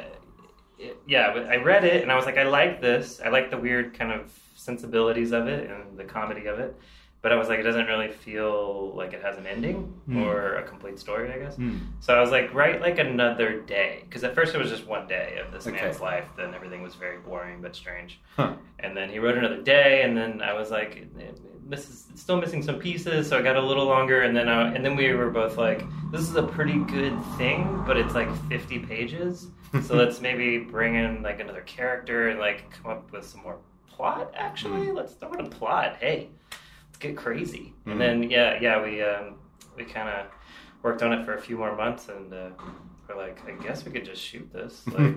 [0.80, 3.20] it, yeah, I read it and I was like, I like this.
[3.24, 4.32] I like the weird kind of
[4.72, 6.76] sensibilities of it and the comedy of it.
[7.24, 10.22] But I was like, it doesn't really feel like it has an ending Hmm.
[10.24, 11.56] or a complete story, I guess.
[11.56, 11.78] Hmm.
[12.00, 13.92] So I was like, write like another day.
[14.06, 15.82] Because at first it was just one day of this Okay.
[15.82, 16.28] man's life.
[16.38, 18.20] Then everything was very boring but strange.
[18.36, 18.54] Huh.
[18.80, 22.22] And then he wrote another day, and then I was like, it- it misses, it's
[22.22, 24.96] still missing some pieces, so I got a little longer, and then I, and then
[24.96, 25.82] we were both like,
[26.14, 29.50] this is a pretty good thing, but it's like 50 pages,
[29.82, 33.58] so let's maybe bring in like another character and like come up with some more
[33.98, 34.32] plot.
[34.36, 35.98] Actually, let's throw in a plot.
[36.00, 36.30] Hey,
[36.88, 37.74] let's get crazy.
[37.86, 37.92] Mhm.
[37.92, 39.36] And then yeah, yeah, we um,
[39.76, 40.28] we kind of
[40.84, 42.50] worked on it for a few more months, and uh,
[43.10, 44.84] we're like, I guess we could just shoot this.
[44.94, 45.16] Like,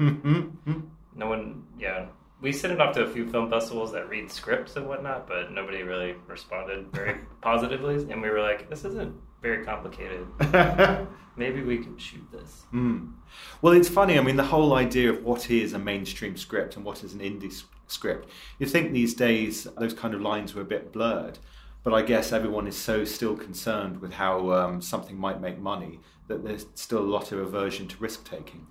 [1.16, 2.06] no one, yeah.
[2.40, 5.52] We sent it off to a few film festivals that read scripts and whatnot, but
[5.52, 7.96] nobody really responded very positively.
[8.10, 10.26] And we were like, this isn't very complicated.
[11.36, 12.62] Maybe we can shoot this.
[12.72, 13.12] Mm.
[13.60, 14.18] Well, it's funny.
[14.18, 17.20] I mean, the whole idea of what is a mainstream script and what is an
[17.20, 17.52] indie
[17.90, 18.28] script.
[18.58, 21.38] You think these days those kind of lines were a bit blurred,
[21.82, 26.00] but I guess everyone is so still concerned with how um, something might make money
[26.28, 28.66] that there's still a lot of aversion to risk taking.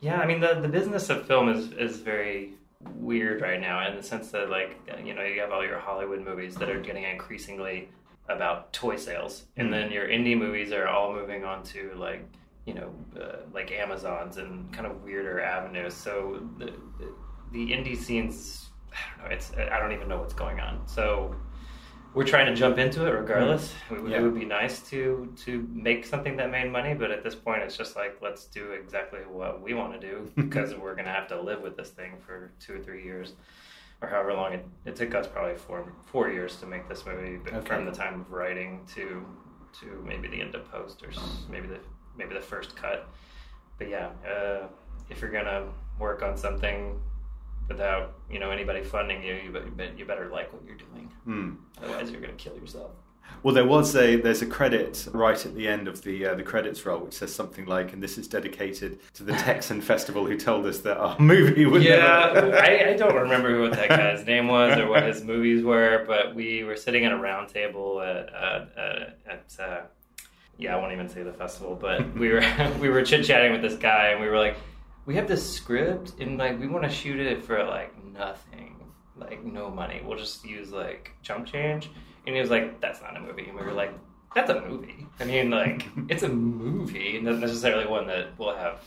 [0.00, 2.54] Yeah, I mean the the business of film is is very
[2.96, 6.22] weird right now in the sense that like you know you have all your Hollywood
[6.24, 7.88] movies that are getting increasingly
[8.28, 9.72] about toy sales, and Mm.
[9.72, 12.24] then your indie movies are all moving on to like
[12.66, 15.94] you know uh, like Amazons and kind of weirder avenues.
[15.94, 16.72] So the
[17.56, 20.86] the, indie scenes, I don't know, it's I don't even know what's going on.
[20.86, 21.34] So
[22.14, 23.74] we're trying to jump into it regardless.
[23.90, 24.18] It, would- Yeah.
[24.18, 27.62] it would be nice to to make something that made money, but at this point,
[27.62, 31.28] it's just like let's do exactly what we want to do because we're gonna have
[31.28, 33.32] to live with this thing for two or three years,
[34.02, 37.36] or however long it, it took us probably four four years to make this movie,
[37.42, 37.66] but Okay.
[37.66, 39.24] from the time of writing to
[39.80, 41.10] to maybe the end of post or
[41.50, 41.78] maybe the
[42.16, 43.08] maybe the first cut.
[43.78, 44.68] But yeah, uh,
[45.10, 45.66] if you're gonna
[45.98, 46.98] work on something
[47.68, 49.62] without you know anybody funding you, you,
[49.96, 51.10] you better like what you're doing.
[51.24, 51.54] Hmm.
[51.82, 52.92] Otherwise, you're gonna kill yourself.
[53.42, 56.42] Well, there was a there's a credit right at the end of the uh, the
[56.42, 60.36] credits roll which says something like, "And this is dedicated to the Texan Festival who
[60.36, 64.24] told us that our movie would yeah, never." I, I don't remember what that guy's
[64.26, 68.00] name was or what his movies were, but we were sitting at a round table
[68.00, 69.80] at uh, at uh,
[70.58, 72.42] yeah, I won't even say the festival, but we were
[72.80, 74.56] we were chit chatting with this guy, and we were like,
[75.06, 78.76] we have this script, and like we want to shoot it for like nothing,
[79.16, 80.02] like no money.
[80.04, 81.90] We'll just use like chump change,
[82.26, 83.92] and he was like, that's not a movie, and we were like.
[84.34, 85.06] That's a movie.
[85.18, 88.80] I mean, like, it's a movie, not necessarily one that will have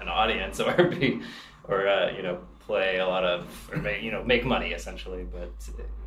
[0.00, 1.20] an audience or be
[1.68, 5.24] or uh, you know play a lot of or make you know make money essentially
[5.30, 5.52] but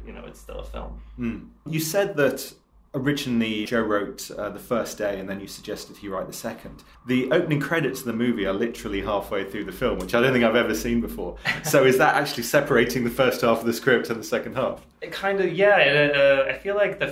[0.05, 1.39] you know it's still a film Hmm.
[1.65, 2.53] You said that
[2.93, 6.83] originally Joe wrote uh, the first day, and then you suggested he write the second.
[7.05, 10.33] The opening credits of the movie are literally halfway through the film, which I don't
[10.33, 11.37] think I've ever seen before.
[11.63, 14.81] So is that actually separating the first half of the script and the second half?
[15.01, 17.07] it kind of yeah it, uh, i feel like the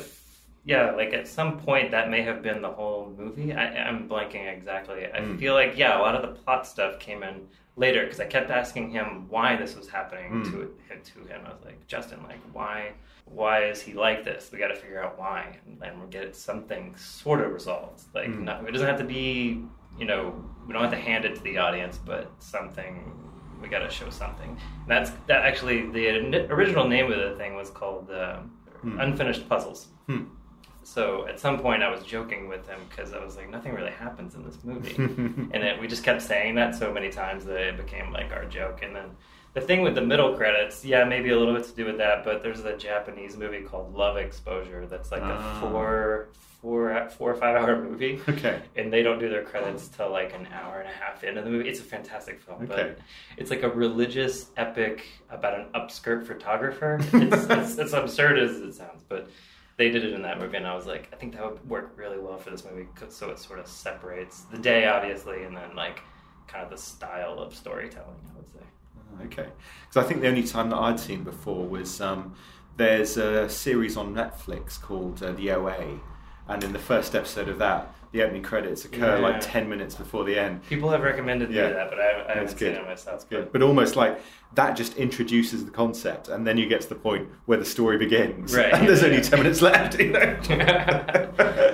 [0.65, 4.45] yeah like at some point that may have been the whole movie I, i'm blanking
[4.57, 5.39] exactly i Mm.
[5.39, 7.35] feel like yeah a lot of the plot stuff came in
[7.77, 10.45] later because i kept asking him why this was happening Mm.
[10.51, 10.57] to
[11.13, 12.93] to him i was like justin like why
[13.39, 16.35] why is he like this we got to figure out why and, and we'll get
[16.35, 18.43] something sort of resolved like Mm.
[18.47, 19.61] not, it doesn't have to be
[19.99, 20.21] you know
[20.65, 22.93] we don't have to hand it to the audience but something
[23.61, 24.49] we got to show something.
[24.83, 25.41] And that's that.
[25.49, 26.03] Actually, the
[26.51, 28.51] original name of the thing was called um,
[28.81, 28.99] Hmm.
[28.99, 29.81] Unfinished Puzzles.
[30.85, 33.91] So at some point, I was joking with him because I was like, nothing really
[33.91, 37.57] happens in this movie, and it, we just kept saying that so many times that
[37.59, 38.81] it became like our joke.
[38.83, 39.09] And then
[39.53, 42.23] the thing with the middle credits, yeah, maybe a little bit to do with that,
[42.23, 45.57] but there's a Japanese movie called Love Exposure that's like Ah.
[45.57, 46.27] a four,
[46.61, 48.61] four, four or five hour movie Okay.
[48.75, 51.49] and they don't do their credits till like an hour and a half into the
[51.49, 51.67] movie.
[51.67, 52.67] It's a fantastic film, Okay.
[52.75, 52.99] but
[53.37, 56.99] it's like a religious epic about an upskirt photographer.
[57.13, 59.29] It's, it's, it's absurd as it sounds, but
[59.77, 61.93] they did it in that movie, and I was like, I think that would work
[61.97, 65.75] really well for this movie, so it sort of separates the day, obviously, and then
[65.75, 66.01] like
[66.47, 68.15] kind of the style of storytelling.
[68.33, 68.59] I would say.
[69.25, 69.49] Okay.
[69.87, 72.35] Because I think the only time that I'd seen before was um,
[72.77, 75.99] there's a series on Netflix called uh, The OA,
[76.47, 79.27] and in the first episode of that, the opening credits occur Yeah.
[79.27, 80.65] like 10 minutes before the end.
[80.69, 81.71] People have recommended me Yeah.
[81.71, 82.77] that, but I, I haven't That's seen good.
[82.77, 83.05] it myself.
[83.17, 83.51] That's good.
[83.51, 84.21] But almost like
[84.53, 87.97] that just introduces the concept, and then you get to the point where the story
[87.97, 88.55] begins.
[88.55, 89.99] Right, And yeah, there's only 10 minutes left.
[89.99, 90.19] You know?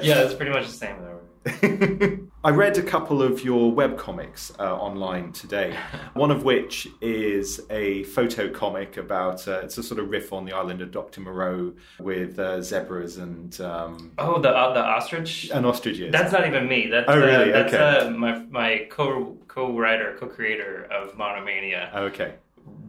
[0.02, 1.11] yeah, it's pretty much the same though.
[2.44, 5.76] I read a couple of your webcomics uh, online today,
[6.14, 10.46] one of which is a photo comic about, uh, it's a sort of riff on
[10.46, 11.22] the island of Dr.
[11.22, 13.60] Moreau with uh, zebras and.
[13.62, 15.50] Um, Oh, the uh, the ostrich.
[15.52, 16.12] and ostriches.
[16.12, 16.88] That's not even me.
[16.88, 17.52] That's Oh, really?
[17.52, 18.08] Uh, that's Okay.
[18.08, 22.36] uh, my my co co writer co creator of Monomania Okay.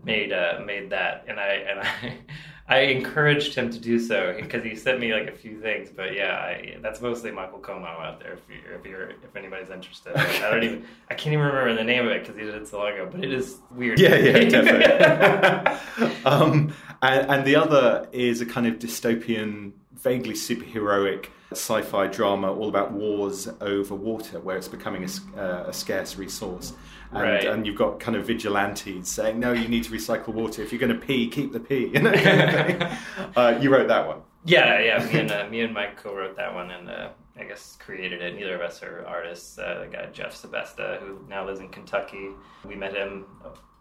[0.04, 2.18] Made uh, made that, and I and I
[2.68, 5.90] I encouraged him to do so because he sent me like a few things.
[5.94, 8.34] But yeah, I, that's mostly Michael Como out there.
[8.34, 11.84] If you're if you're if anybody's interested, I don't even I can't even remember the
[11.84, 13.08] name of it because he did it so long ago.
[13.10, 13.98] But it is weird.
[13.98, 16.06] Yeah, yeah, definitely.
[16.24, 22.68] um, and, and the other is a kind of dystopian, vaguely superheroic sci-fi drama all
[22.68, 26.72] about wars over water, where it's becoming a, uh, a scarce resource.
[27.12, 27.44] And, Right.
[27.44, 30.62] and you've got kind of vigilantes saying, "No, you need to recycle water.
[30.62, 32.98] If you're going to pee, keep the pee." You know, kind of thing.
[33.36, 34.22] uh, you wrote that one.
[34.44, 35.05] Yeah, yeah.
[35.12, 38.34] Me and uh, me and Mike co-wrote that one, and uh, I guess created it.
[38.34, 39.59] Neither of us are artists.
[39.59, 42.28] Uh, the guy Jeff Sebesta, who now lives in Kentucky,
[42.66, 43.26] we met him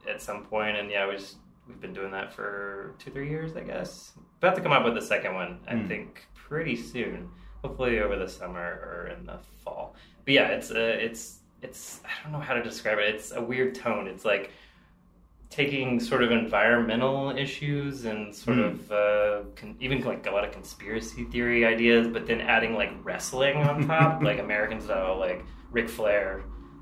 [0.09, 3.55] at some point, and yeah, we just we've been doing that for two, three years,
[3.55, 4.11] I guess.
[4.39, 5.87] About to come up with the second one, I Mm.
[5.87, 7.29] think, pretty soon.
[7.63, 9.95] Hopefully over the summer or in the fall.
[10.25, 13.13] But yeah, it's uh, it's it's I don't know how to describe it.
[13.15, 14.07] It's a weird tone.
[14.07, 14.51] It's like
[15.49, 18.65] taking sort of environmental issues and sort Mm.
[18.71, 22.91] of uh, con- even like a lot of conspiracy theory ideas, but then adding like
[23.03, 26.41] wrestling on top, like American style, like Ric Flair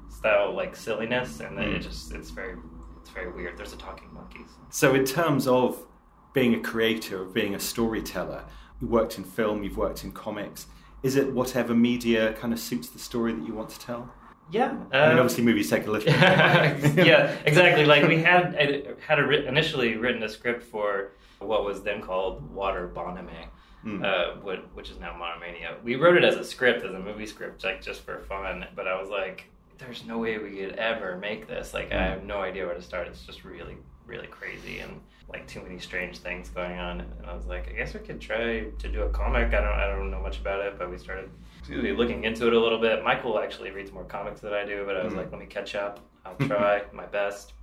[0.09, 1.83] style, like silliness, and then it Mm.
[1.83, 2.55] just it's very
[3.01, 3.57] it's very weird.
[3.57, 4.41] There's a talking monkey.
[4.69, 5.85] So, in terms of
[6.33, 8.43] being a creator, of being a storyteller,
[8.81, 10.67] you worked in film, you've worked in comics.
[11.03, 14.11] Is it whatever media kind of suits the story that you want to tell?
[14.51, 16.05] Yeah, I mean, um, obviously, movies take a little.
[16.11, 17.85] bit yeah, exactly.
[17.85, 22.89] Like we had had a, initially written a script for what was then called Water
[22.93, 23.47] Boname,
[23.85, 24.03] Mm.
[24.03, 24.35] uh,
[24.73, 25.77] which is now Monomania.
[25.83, 28.65] We wrote it as a script, as a movie script, like just for fun.
[28.75, 29.45] But I was like,
[29.77, 31.73] "There's no way we could ever make this.
[31.73, 33.07] Like, I have no idea where to start.
[33.07, 34.99] It's just really, really crazy and
[35.29, 38.19] like too many strange things going on." And I was like, "I guess we could
[38.19, 39.47] try to do a comic.
[39.53, 42.47] I don't, I don't know much about it, but we started." Excuse me, looking into
[42.47, 43.03] it a little bit.
[43.03, 45.17] Michael actually reads more comics than I do, but I was Mm.
[45.17, 45.99] like, let me catch up.
[46.25, 47.53] I'll try my best.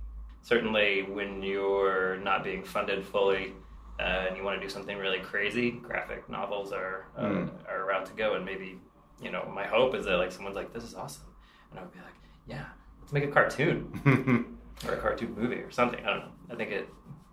[0.43, 3.53] Certainly, when you're not being funded fully
[3.99, 7.49] uh, and you want to do something really crazy, graphic novels are uh, Mm.
[7.67, 8.35] are a route to go.
[8.35, 8.79] And maybe,
[9.21, 11.25] you know, my hope is that like someone's like, this is awesome,
[11.71, 12.13] and I would be like,
[12.45, 12.65] yeah,
[13.01, 13.91] let's make a cartoon
[14.87, 15.99] or a cartoon movie or something.
[16.05, 16.31] I don't know.
[16.51, 16.87] I think it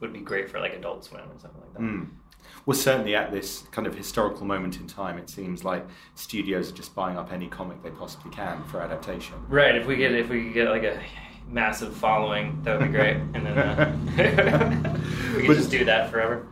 [0.05, 1.83] would be great for like Adult Swim or something like that.
[1.83, 2.09] Mm.
[2.67, 6.75] Well, certainly at this kind of historical moment in time, it seems like studios are
[6.75, 9.35] just buying up any comic they possibly can for adaptation.
[9.49, 9.75] Right.
[9.75, 11.03] If we get if we could get like a
[11.49, 13.17] massive following, that would be great.
[13.17, 15.01] And then uh,
[15.37, 16.47] we could just do that forever.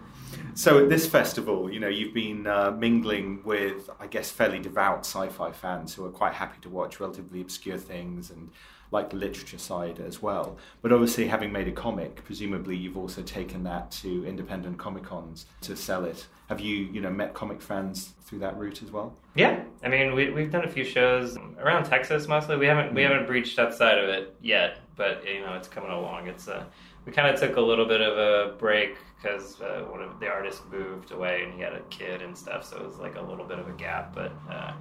[0.55, 5.01] So at this festival, you know, you've been uh, mingling with, I guess, fairly devout
[5.01, 8.51] sci-fi fans who are quite happy to watch relatively obscure things and
[8.93, 10.57] like the literature side as well.
[10.83, 15.47] But obviously, having made a comic, presumably you've also taken that to independent comic cons
[15.63, 16.27] to sell it.
[16.49, 19.17] Have you, you know, met comic fans through that route as well?
[19.35, 22.57] Yeah, I mean, we we've done a few shows around Texas mostly.
[22.57, 23.09] We haven't we Mm.
[23.11, 26.29] haven't breached outside of it yet, but you know, it's coming along.
[26.29, 26.65] It's uh,
[27.07, 30.29] we kind of took a little bit of a break because uh, one of the
[30.29, 33.23] artists moved away and he had a kid and stuff, so it was like a
[33.23, 34.15] little bit of a gap.
[34.15, 34.73] But uh,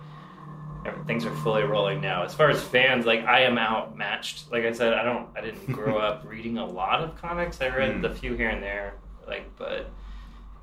[1.05, 2.23] things are fully rolling now.
[2.23, 4.51] As far as fans, like I am outmatched.
[4.51, 7.61] Like I said, I don't, I didn't grow up reading a lot of comics.
[7.61, 8.01] I read Mm.
[8.01, 8.95] the few here and there,
[9.27, 9.89] like, but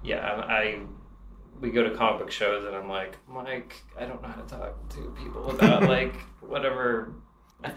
[0.02, 0.80] yeah, I, I
[1.60, 4.48] we go to comic book shows and I'm like, Mike, I don't know how to
[4.48, 7.12] talk to people about like whatever.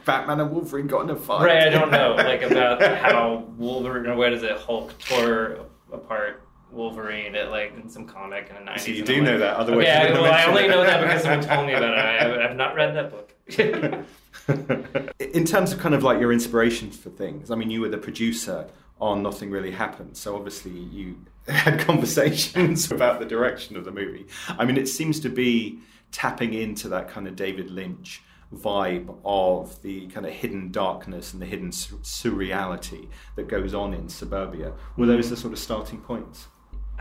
[0.05, 1.43] Batman and Wolverine got in a fight.
[1.45, 5.57] Right, I don't know, like about how Wolverine or what is it, Hulk tore
[5.91, 8.85] apart Wolverine at like in some comic in the nineties.
[8.85, 11.01] So you do know that, otherwise okay, you I, wouldn't well, I only know that
[11.01, 11.97] because someone told me about it.
[11.97, 13.33] I, I've not read that book.
[15.33, 17.97] In terms of kind of like your inspiration for things, I mean, you were the
[17.97, 18.67] producer
[18.99, 21.17] on Nothing Really Happened, so obviously you
[21.47, 24.25] had conversations about the direction of the movie.
[24.47, 25.79] I mean, it seems to be
[26.11, 28.21] tapping into that kind of David Lynch
[28.53, 33.93] vibe of the kind of hidden darkness and the hidden sur- surreality that goes on
[33.93, 34.73] in suburbia.
[34.97, 35.35] Were those mm-hmm.
[35.35, 36.47] the sort of starting points?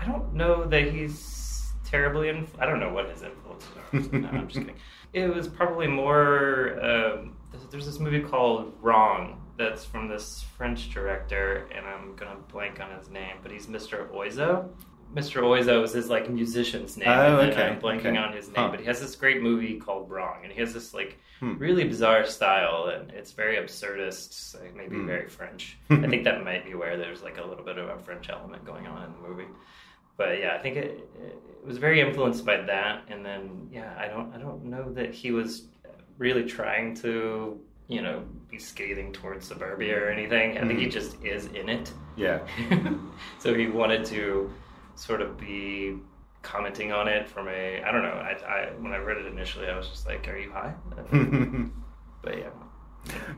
[0.00, 2.28] I don't know that he's terribly.
[2.28, 4.18] Inf- I don't know what his influences are.
[4.18, 4.76] no, I'm just kidding.
[5.12, 6.78] It was probably more.
[6.82, 7.36] Um,
[7.70, 12.96] there's, this movie called Wrong that's from this French director, and I'm gonna blank on
[12.98, 14.08] his name, but he's Mr.
[14.10, 14.68] Oizo.
[15.14, 15.42] Mr.
[15.42, 18.16] Oizo is his like musician's name, Oh, okay, I'm blanking okay.
[18.16, 18.54] on his name.
[18.56, 18.68] Huh.
[18.70, 21.56] But he has this great movie called Wrong, and he has this like Hmm.
[21.56, 25.06] really bizarre style, and it's very absurdist, like maybe Hmm.
[25.06, 25.76] very French.
[25.90, 28.64] I think that might be where there's like a little bit of a French element
[28.64, 29.48] going on in the movie.
[30.20, 34.06] But yeah, I think it, it was very influenced by that, and then yeah, I
[34.06, 35.68] don't I don't know that he was
[36.18, 37.58] really trying to
[37.88, 40.58] you know be scathing towards suburbia or anything.
[40.58, 40.92] I think he Mhm.
[40.92, 41.90] just is in it.
[42.16, 42.40] Yeah.
[43.38, 44.52] so he wanted to
[44.94, 45.96] sort of be
[46.42, 48.18] commenting on it from a I don't know.
[48.30, 50.74] I, I when I read it initially, I was just like, "Are you high?"
[52.22, 52.50] but yeah.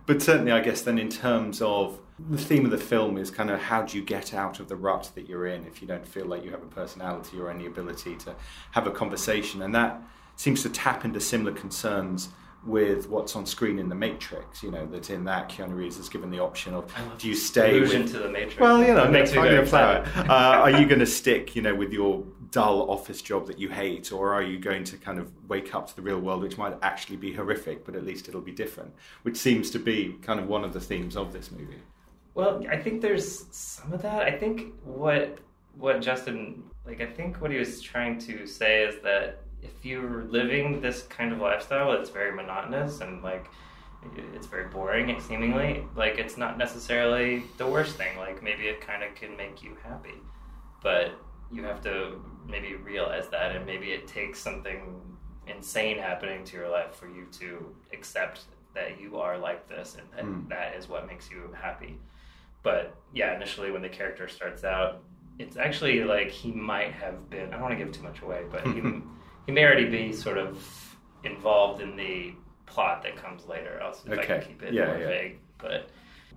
[0.07, 2.01] But certainly, I guess then in terms of
[2.31, 4.77] the theme of the film is kind of how do you get out of the
[4.77, 7.67] rut that you're in if you don't feel like you have a personality or any
[7.67, 8.35] ability to
[8.73, 10.01] have a conversation, and that
[10.37, 12.29] seems to tap into similar concerns
[12.65, 14.63] with what's on screen in the Matrix.
[14.63, 17.79] You know that in that Keanu Reeves is given the option of do you stay
[17.79, 18.61] allusion with to the Matrix.
[18.61, 20.05] Well, you know, It makes me finding very a flower.
[20.17, 23.69] uh, are you going to stick, you know, with your dull office job that you
[23.69, 26.57] hate, or are you going to kind of wake up to the real world, which
[26.57, 28.95] might actually be horrific, but at least it'll be different?
[29.23, 31.83] Which seems to be kind of one of the themes of this movie.
[32.35, 34.23] Well, I think there's some of that.
[34.23, 35.39] I think what
[35.77, 40.25] what Justin like I think what he was trying to say is that if you're
[40.25, 43.47] living this kind of lifestyle, it's very monotonous and like
[44.35, 49.05] it's very boring seemingly like it's not necessarily the worst thing like maybe it kind
[49.05, 50.15] of can make you happy
[50.83, 51.13] but
[51.53, 55.01] you have to maybe realize that and maybe it takes something
[55.47, 58.41] insane happening to your life for you to accept
[58.75, 60.49] that you are like this and that Mm.
[60.49, 61.97] that is what makes you happy
[62.63, 65.03] but yeah initially when the character starts out
[65.39, 68.43] it's actually like he might have been i don't want to give too much away
[68.51, 68.81] but he,
[69.47, 72.33] he may already be sort of involved in the
[72.67, 74.47] plot that comes later else if i can Okay.
[74.49, 75.07] keep it Yeah, more yeah.
[75.07, 75.89] vague but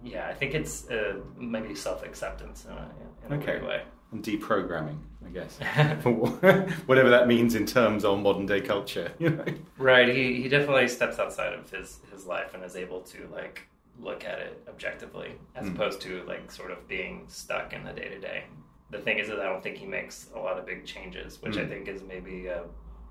[0.04, 2.90] yeah i think it's uh, maybe self-acceptance in a,
[3.26, 3.66] in a Okay.
[3.66, 5.58] way And deprogramming, I guess.
[6.86, 9.12] Whatever that means in terms of modern day culture.
[9.20, 9.46] You know?
[9.78, 10.08] Right.
[10.08, 13.68] He he definitely steps outside of his his life and is able to like
[14.00, 15.76] look at it objectively as Mm.
[15.76, 18.44] opposed to like sort of being stuck in the day to day.
[18.92, 21.58] The thing is that I don't think he makes a lot of big changes, which
[21.58, 21.70] I Mm.
[21.70, 22.64] think is maybe a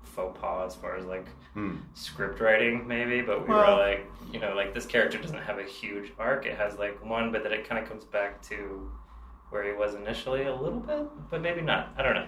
[0.03, 1.25] faux pas as far as like
[1.55, 1.79] Mm.
[1.93, 5.57] script writing maybe but we Well- were like you know like this character doesn't have
[5.59, 8.89] a huge arc it has like one but then it kind of comes back to
[9.49, 12.27] where he was initially a little bit but maybe not i don't know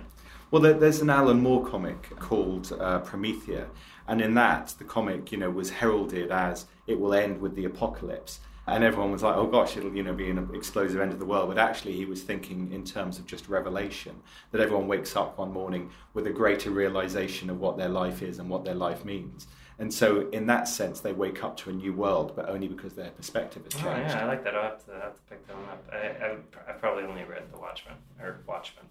[0.50, 3.68] Well, there's an Alan Moore comic called uh, Promethea,
[4.08, 7.66] and in that, the comic, you know, was heralded as it will end with the
[7.66, 11.20] apocalypse, and everyone was like, "Oh gosh, it'll, you know, be an explosive end of
[11.20, 14.16] the world." But actually, he was thinking in terms of just revelation
[14.52, 18.40] that everyone wakes up one morning with a greater realization of what their life is
[18.40, 19.48] and what their life means.
[19.80, 22.94] And so, in that sense, they wake up to a new world, but only because
[22.94, 24.16] their perspective has Oh, changed.
[24.16, 24.56] yeah, I like that.
[24.56, 25.84] I'll have to, I'll have to pick that one up.
[25.94, 26.38] I, I,
[26.70, 28.86] I probably only read The Watchmen or Watchmen.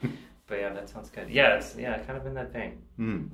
[0.50, 0.70] I don't know.
[0.70, 1.30] but yeah, that sounds good.
[1.30, 2.78] Yeah, it's yeah, kind of in that vein.
[2.98, 3.30] Mm.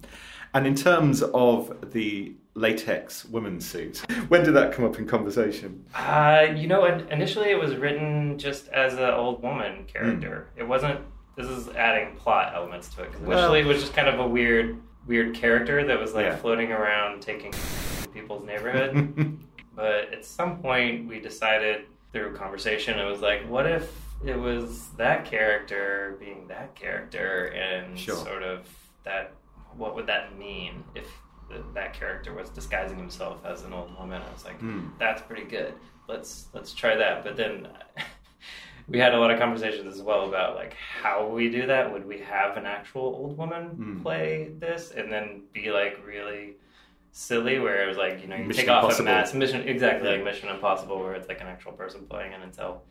[0.55, 3.99] And in terms of the latex women's suit,
[4.29, 5.85] when did that come up in conversation?
[5.95, 10.49] Uh, you know, initially it was written just as an old woman character.
[10.57, 11.01] It wasn't.
[11.37, 14.29] This is adding plot elements to it Well- initially it was just kind of a
[14.29, 16.37] weird, weird character that was like Yeah.
[16.37, 17.53] floating around taking
[18.15, 19.37] people's neighborhood.
[19.75, 23.91] but at some point we decided through conversation it was like, what if
[24.27, 28.17] it was that character being that character and Sure.
[28.17, 28.67] sort of
[29.05, 29.33] that?
[29.77, 31.09] What would that mean if
[31.49, 34.23] th- that character was disguising himself as an old woman?
[34.23, 34.89] I was like, Hmm.
[34.99, 35.75] that's pretty good.
[36.09, 37.25] Let's let's try that.
[37.25, 37.69] But then
[38.89, 41.93] we had a lot of conversations as well about like how we do that.
[41.93, 44.03] Would we have an actual old woman Hmm.
[44.03, 46.57] play this and then be like really
[47.13, 49.09] silly where it was like you know you Mission take off Impossible.
[49.09, 50.17] a mask mission exactly Yeah.
[50.17, 52.83] like Mission Impossible where it's like an actual person playing it until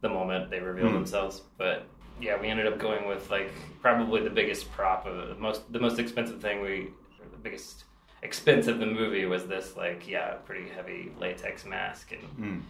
[0.00, 0.94] the moment they reveal Hmm.
[0.94, 1.42] themselves.
[1.58, 1.86] But
[2.20, 5.80] yeah, we ended up going with like probably the biggest prop of the most the
[5.80, 6.88] most expensive thing we
[7.20, 7.84] or the biggest
[8.22, 12.62] expense of the movie was this like yeah pretty heavy latex mask and Mm.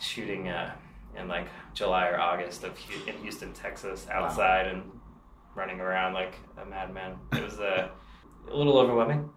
[0.00, 0.72] shooting uh,
[1.16, 2.72] in like July or August of
[3.06, 4.82] in Houston, Texas, outside and
[5.54, 7.16] running around like a madman.
[7.32, 7.88] It was uh,
[8.50, 9.30] a little overwhelming.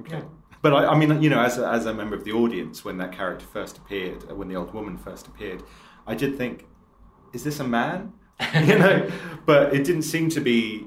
[0.00, 0.22] Okay.
[0.62, 2.96] But I, I mean, you know, as a, as a member of the audience, when
[2.98, 5.62] that character first appeared, uh, when the old woman first appeared,
[6.06, 6.66] I did think,
[7.32, 8.12] is this a man?
[8.54, 9.10] you know,
[9.46, 10.86] but it didn't seem to be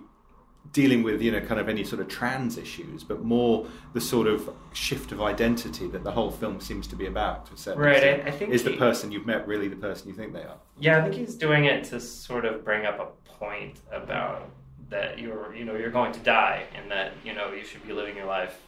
[0.71, 4.25] dealing with, you know, kind of any sort of trans issues, but more the sort
[4.25, 7.45] of shift of identity that the whole film seems to be about.
[7.57, 8.03] To Right.
[8.03, 10.57] I- I think is the person you've met really the person you think they are?
[10.79, 14.49] Yeah, I think he's doing it to sort of bring up a point about
[14.89, 17.93] that you're you know you're going to die and that you know you should be
[17.93, 18.61] living your life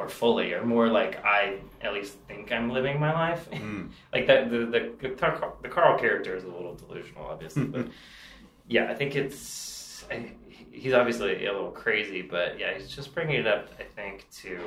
[0.00, 3.50] more fully or more like I at least think I'm living my life.
[3.50, 3.90] Mm.
[4.12, 7.88] like that the the the Carl, the Carl character is a little delusional, obviously, but
[8.68, 10.32] yeah, I think it's I,
[10.72, 13.68] he's obviously a little crazy, but yeah, he's just bringing it up.
[13.78, 14.58] I think to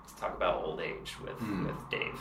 [0.00, 1.66] let's talk about old age with Hmm.
[1.66, 2.18] with Dave,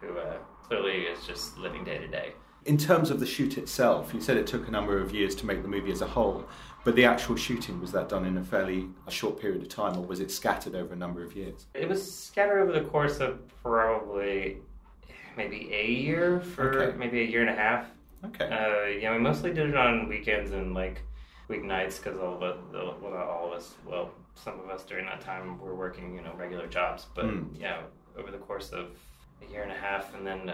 [0.00, 2.32] who uh, clearly is just living day to day.
[2.64, 5.46] In terms of the shoot itself, you said it took a number of years to
[5.46, 6.44] make the movie as a whole,
[6.88, 10.02] but the actual shooting was that done in a fairly short period of time, or
[10.06, 11.66] was it scattered over a number of years?
[11.74, 14.56] It was scattered over the course of probably
[15.36, 16.96] maybe a year for Okay.
[16.96, 17.88] maybe a year and a half.
[18.24, 18.46] Okay.
[18.46, 21.02] Uh, yeah, we mostly did it on weekends and like
[21.50, 25.04] weeknights because all of us, well, not all of us, well, some of us during
[25.04, 27.04] that time were working, you know, regular jobs.
[27.14, 27.48] But Mm.
[27.60, 27.80] yeah,
[28.16, 28.86] over the course of
[29.46, 30.50] a year and a half, and then.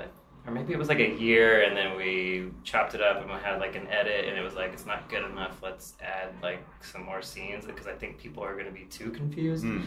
[0.47, 3.37] Or maybe it was like a year, and then we chopped it up and we
[3.37, 5.63] had like an edit, and it was like it's not good enough.
[5.63, 9.11] Let's add like some more scenes because I think people are going to be too
[9.11, 9.65] confused.
[9.65, 9.87] Mm.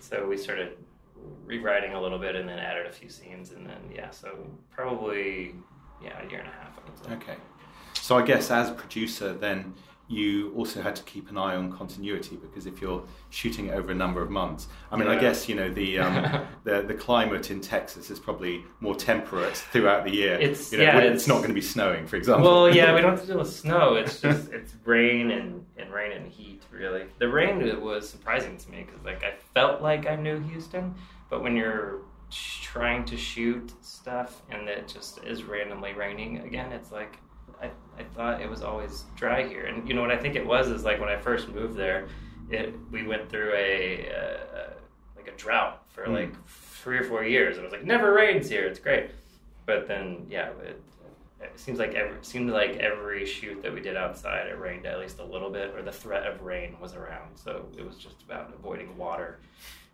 [0.00, 0.76] So we started
[1.44, 5.54] rewriting a little bit and then added a few scenes and then yeah, so probably
[6.02, 7.32] yeah, a year and a half I would say.
[7.32, 7.40] Okay.
[7.94, 9.74] So I guess as producer, then
[10.10, 13.94] you also had to keep an eye on continuity because if you're shooting over a
[13.94, 17.60] number of months, I mean, I guess you know the um, the the climate in
[17.60, 20.34] Texas is probably more temperate throughout the year.
[20.34, 22.44] It's- you know, yeah, it's, it's- not going to be snowing, for example.
[22.64, 23.94] Well, yeah, we don't have to deal with snow.
[23.94, 26.62] It's just it's rain and, and rain and heat.
[26.72, 30.92] Really, the rain was surprising to me because like I felt like I knew Houston,
[31.28, 32.00] but when you're
[32.62, 37.18] trying to shoot stuff and it just is randomly raining again, it's like
[37.62, 39.66] I, I thought it was always dry here.
[39.66, 42.08] And you know what I think it was is like when I first moved there,
[42.50, 44.70] it we went through a uh,
[45.16, 46.14] like a drought for Mm.
[46.14, 47.58] like three or four years.
[47.58, 48.64] It was like never rains here.
[48.66, 49.10] It's great.
[49.66, 50.82] But then yeah, it,
[51.42, 54.86] it seems like every it seemed like every shoot that we did outside, it rained
[54.86, 57.36] at least a little bit, or the threat of rain was around.
[57.36, 59.38] So it was just about avoiding water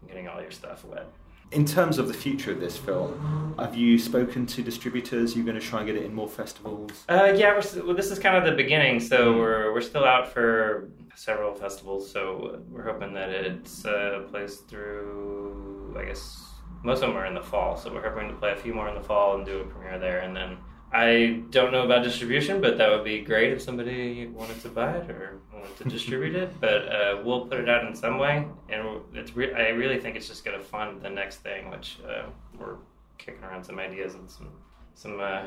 [0.00, 1.06] and getting all your stuff wet.
[1.53, 5.36] In terms of the future of this film, have you spoken to distributors?
[5.36, 7.05] You're going to try and get it in more festivals.
[7.09, 10.90] Uh, yeah, well, this is kind of the beginning, so we're we're still out for
[11.14, 12.11] several festivals.
[12.11, 15.97] So we're hoping that it's uh, plays through.
[15.99, 16.44] I guess
[16.82, 18.88] most of them are in the fall, so we're hoping to play a few more
[18.88, 20.59] in the fall and do a premiere there, and then.
[20.93, 24.93] I don't know about distribution, but that would be great if somebody wanted to buy
[24.99, 26.53] it or wanted to distribute it.
[26.61, 29.34] But uh, we'll put it out in some way, and it's.
[29.37, 32.26] Re- I really think it's just going to fund the next thing, which uh,
[32.59, 32.76] we're
[33.18, 34.49] kicking around some ideas and some
[34.95, 35.43] some uh,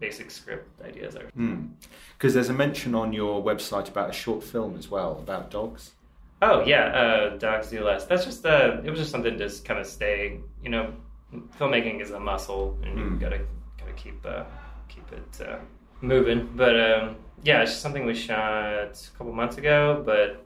[0.00, 1.14] basic script ideas.
[1.16, 1.30] Are.
[2.16, 5.92] Because there's a mention on your website about a short film as well about dogs.
[6.42, 8.04] Oh yeah, uh, dogs do less.
[8.06, 10.40] That's just uh, it was just something to just kind of stay.
[10.64, 10.92] You know,
[11.58, 13.20] filmmaking is a muscle, and you Mm.
[13.20, 13.44] gotta gotta
[13.98, 14.44] keep uh,
[14.88, 15.58] keep it uh,
[16.00, 16.48] moving.
[16.54, 20.44] But um, yeah, it's just something we shot a couple months ago, but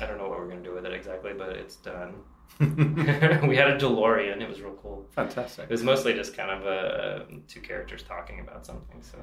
[0.00, 1.32] I don't know what we're gonna do with it exactly.
[1.36, 2.14] But it's done.
[2.60, 4.40] we had a DeLorean.
[4.40, 5.06] It was real cool.
[5.14, 5.64] Fantastic.
[5.64, 9.00] It was mostly just kind of uh, two characters talking about something.
[9.02, 9.18] So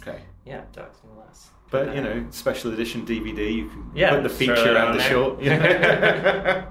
[0.00, 0.20] Okay.
[0.44, 1.48] yeah, dogs and less.
[1.70, 4.98] But you know, special edition DVD, you can Yeah, put the feature and on the
[4.98, 5.10] there.
[5.10, 5.42] short.
[5.42, 6.66] you know.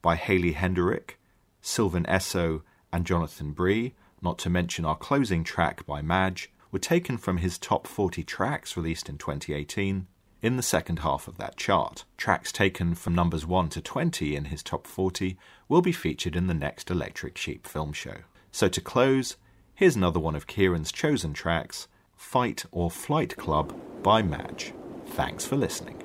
[0.00, 1.14] by Haley Heynderickx,
[1.60, 2.62] Sylvan Esso,
[2.92, 7.58] and Jonathan Bree, not to mention our closing track by Madge, were taken from his
[7.58, 10.06] top 40 tracks released in 2018
[10.42, 12.04] in the second half of that chart.
[12.16, 15.36] Tracks taken from numbers 1 to 20 in his top 40
[15.68, 18.18] will be featured in the next Electric Sheep film show.
[18.52, 19.36] So to close,
[19.76, 24.72] here's another one of Kieron's chosen tracks, Fight or Flight Club by Madge.
[25.08, 26.02] Thanks for listening.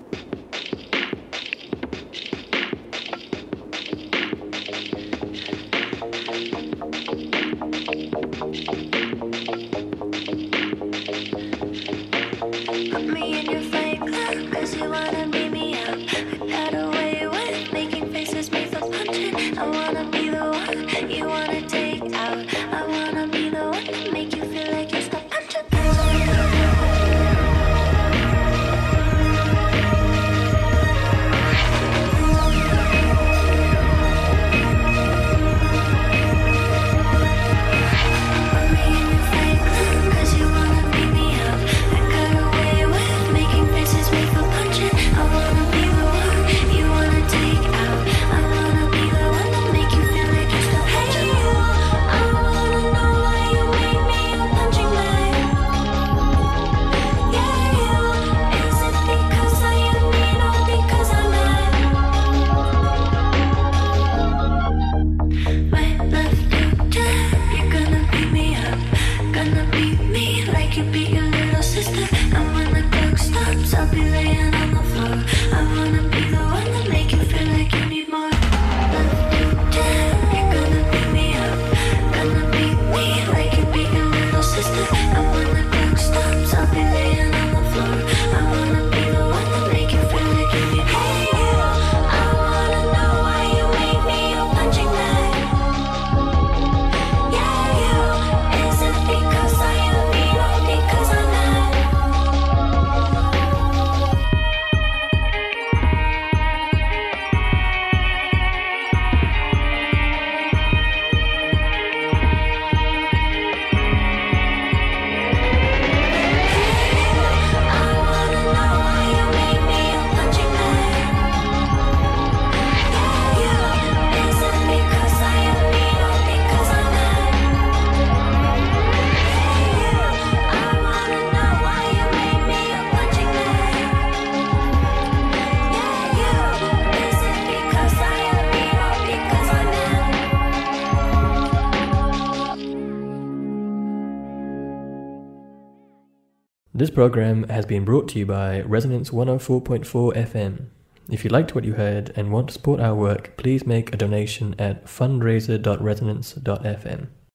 [146.92, 150.66] This program has been brought to you by Resonance 104.4 FM.
[151.10, 153.98] If you liked what you heard and want to support our work, please make a
[153.98, 157.08] donation at fundraiser.resonance.fm.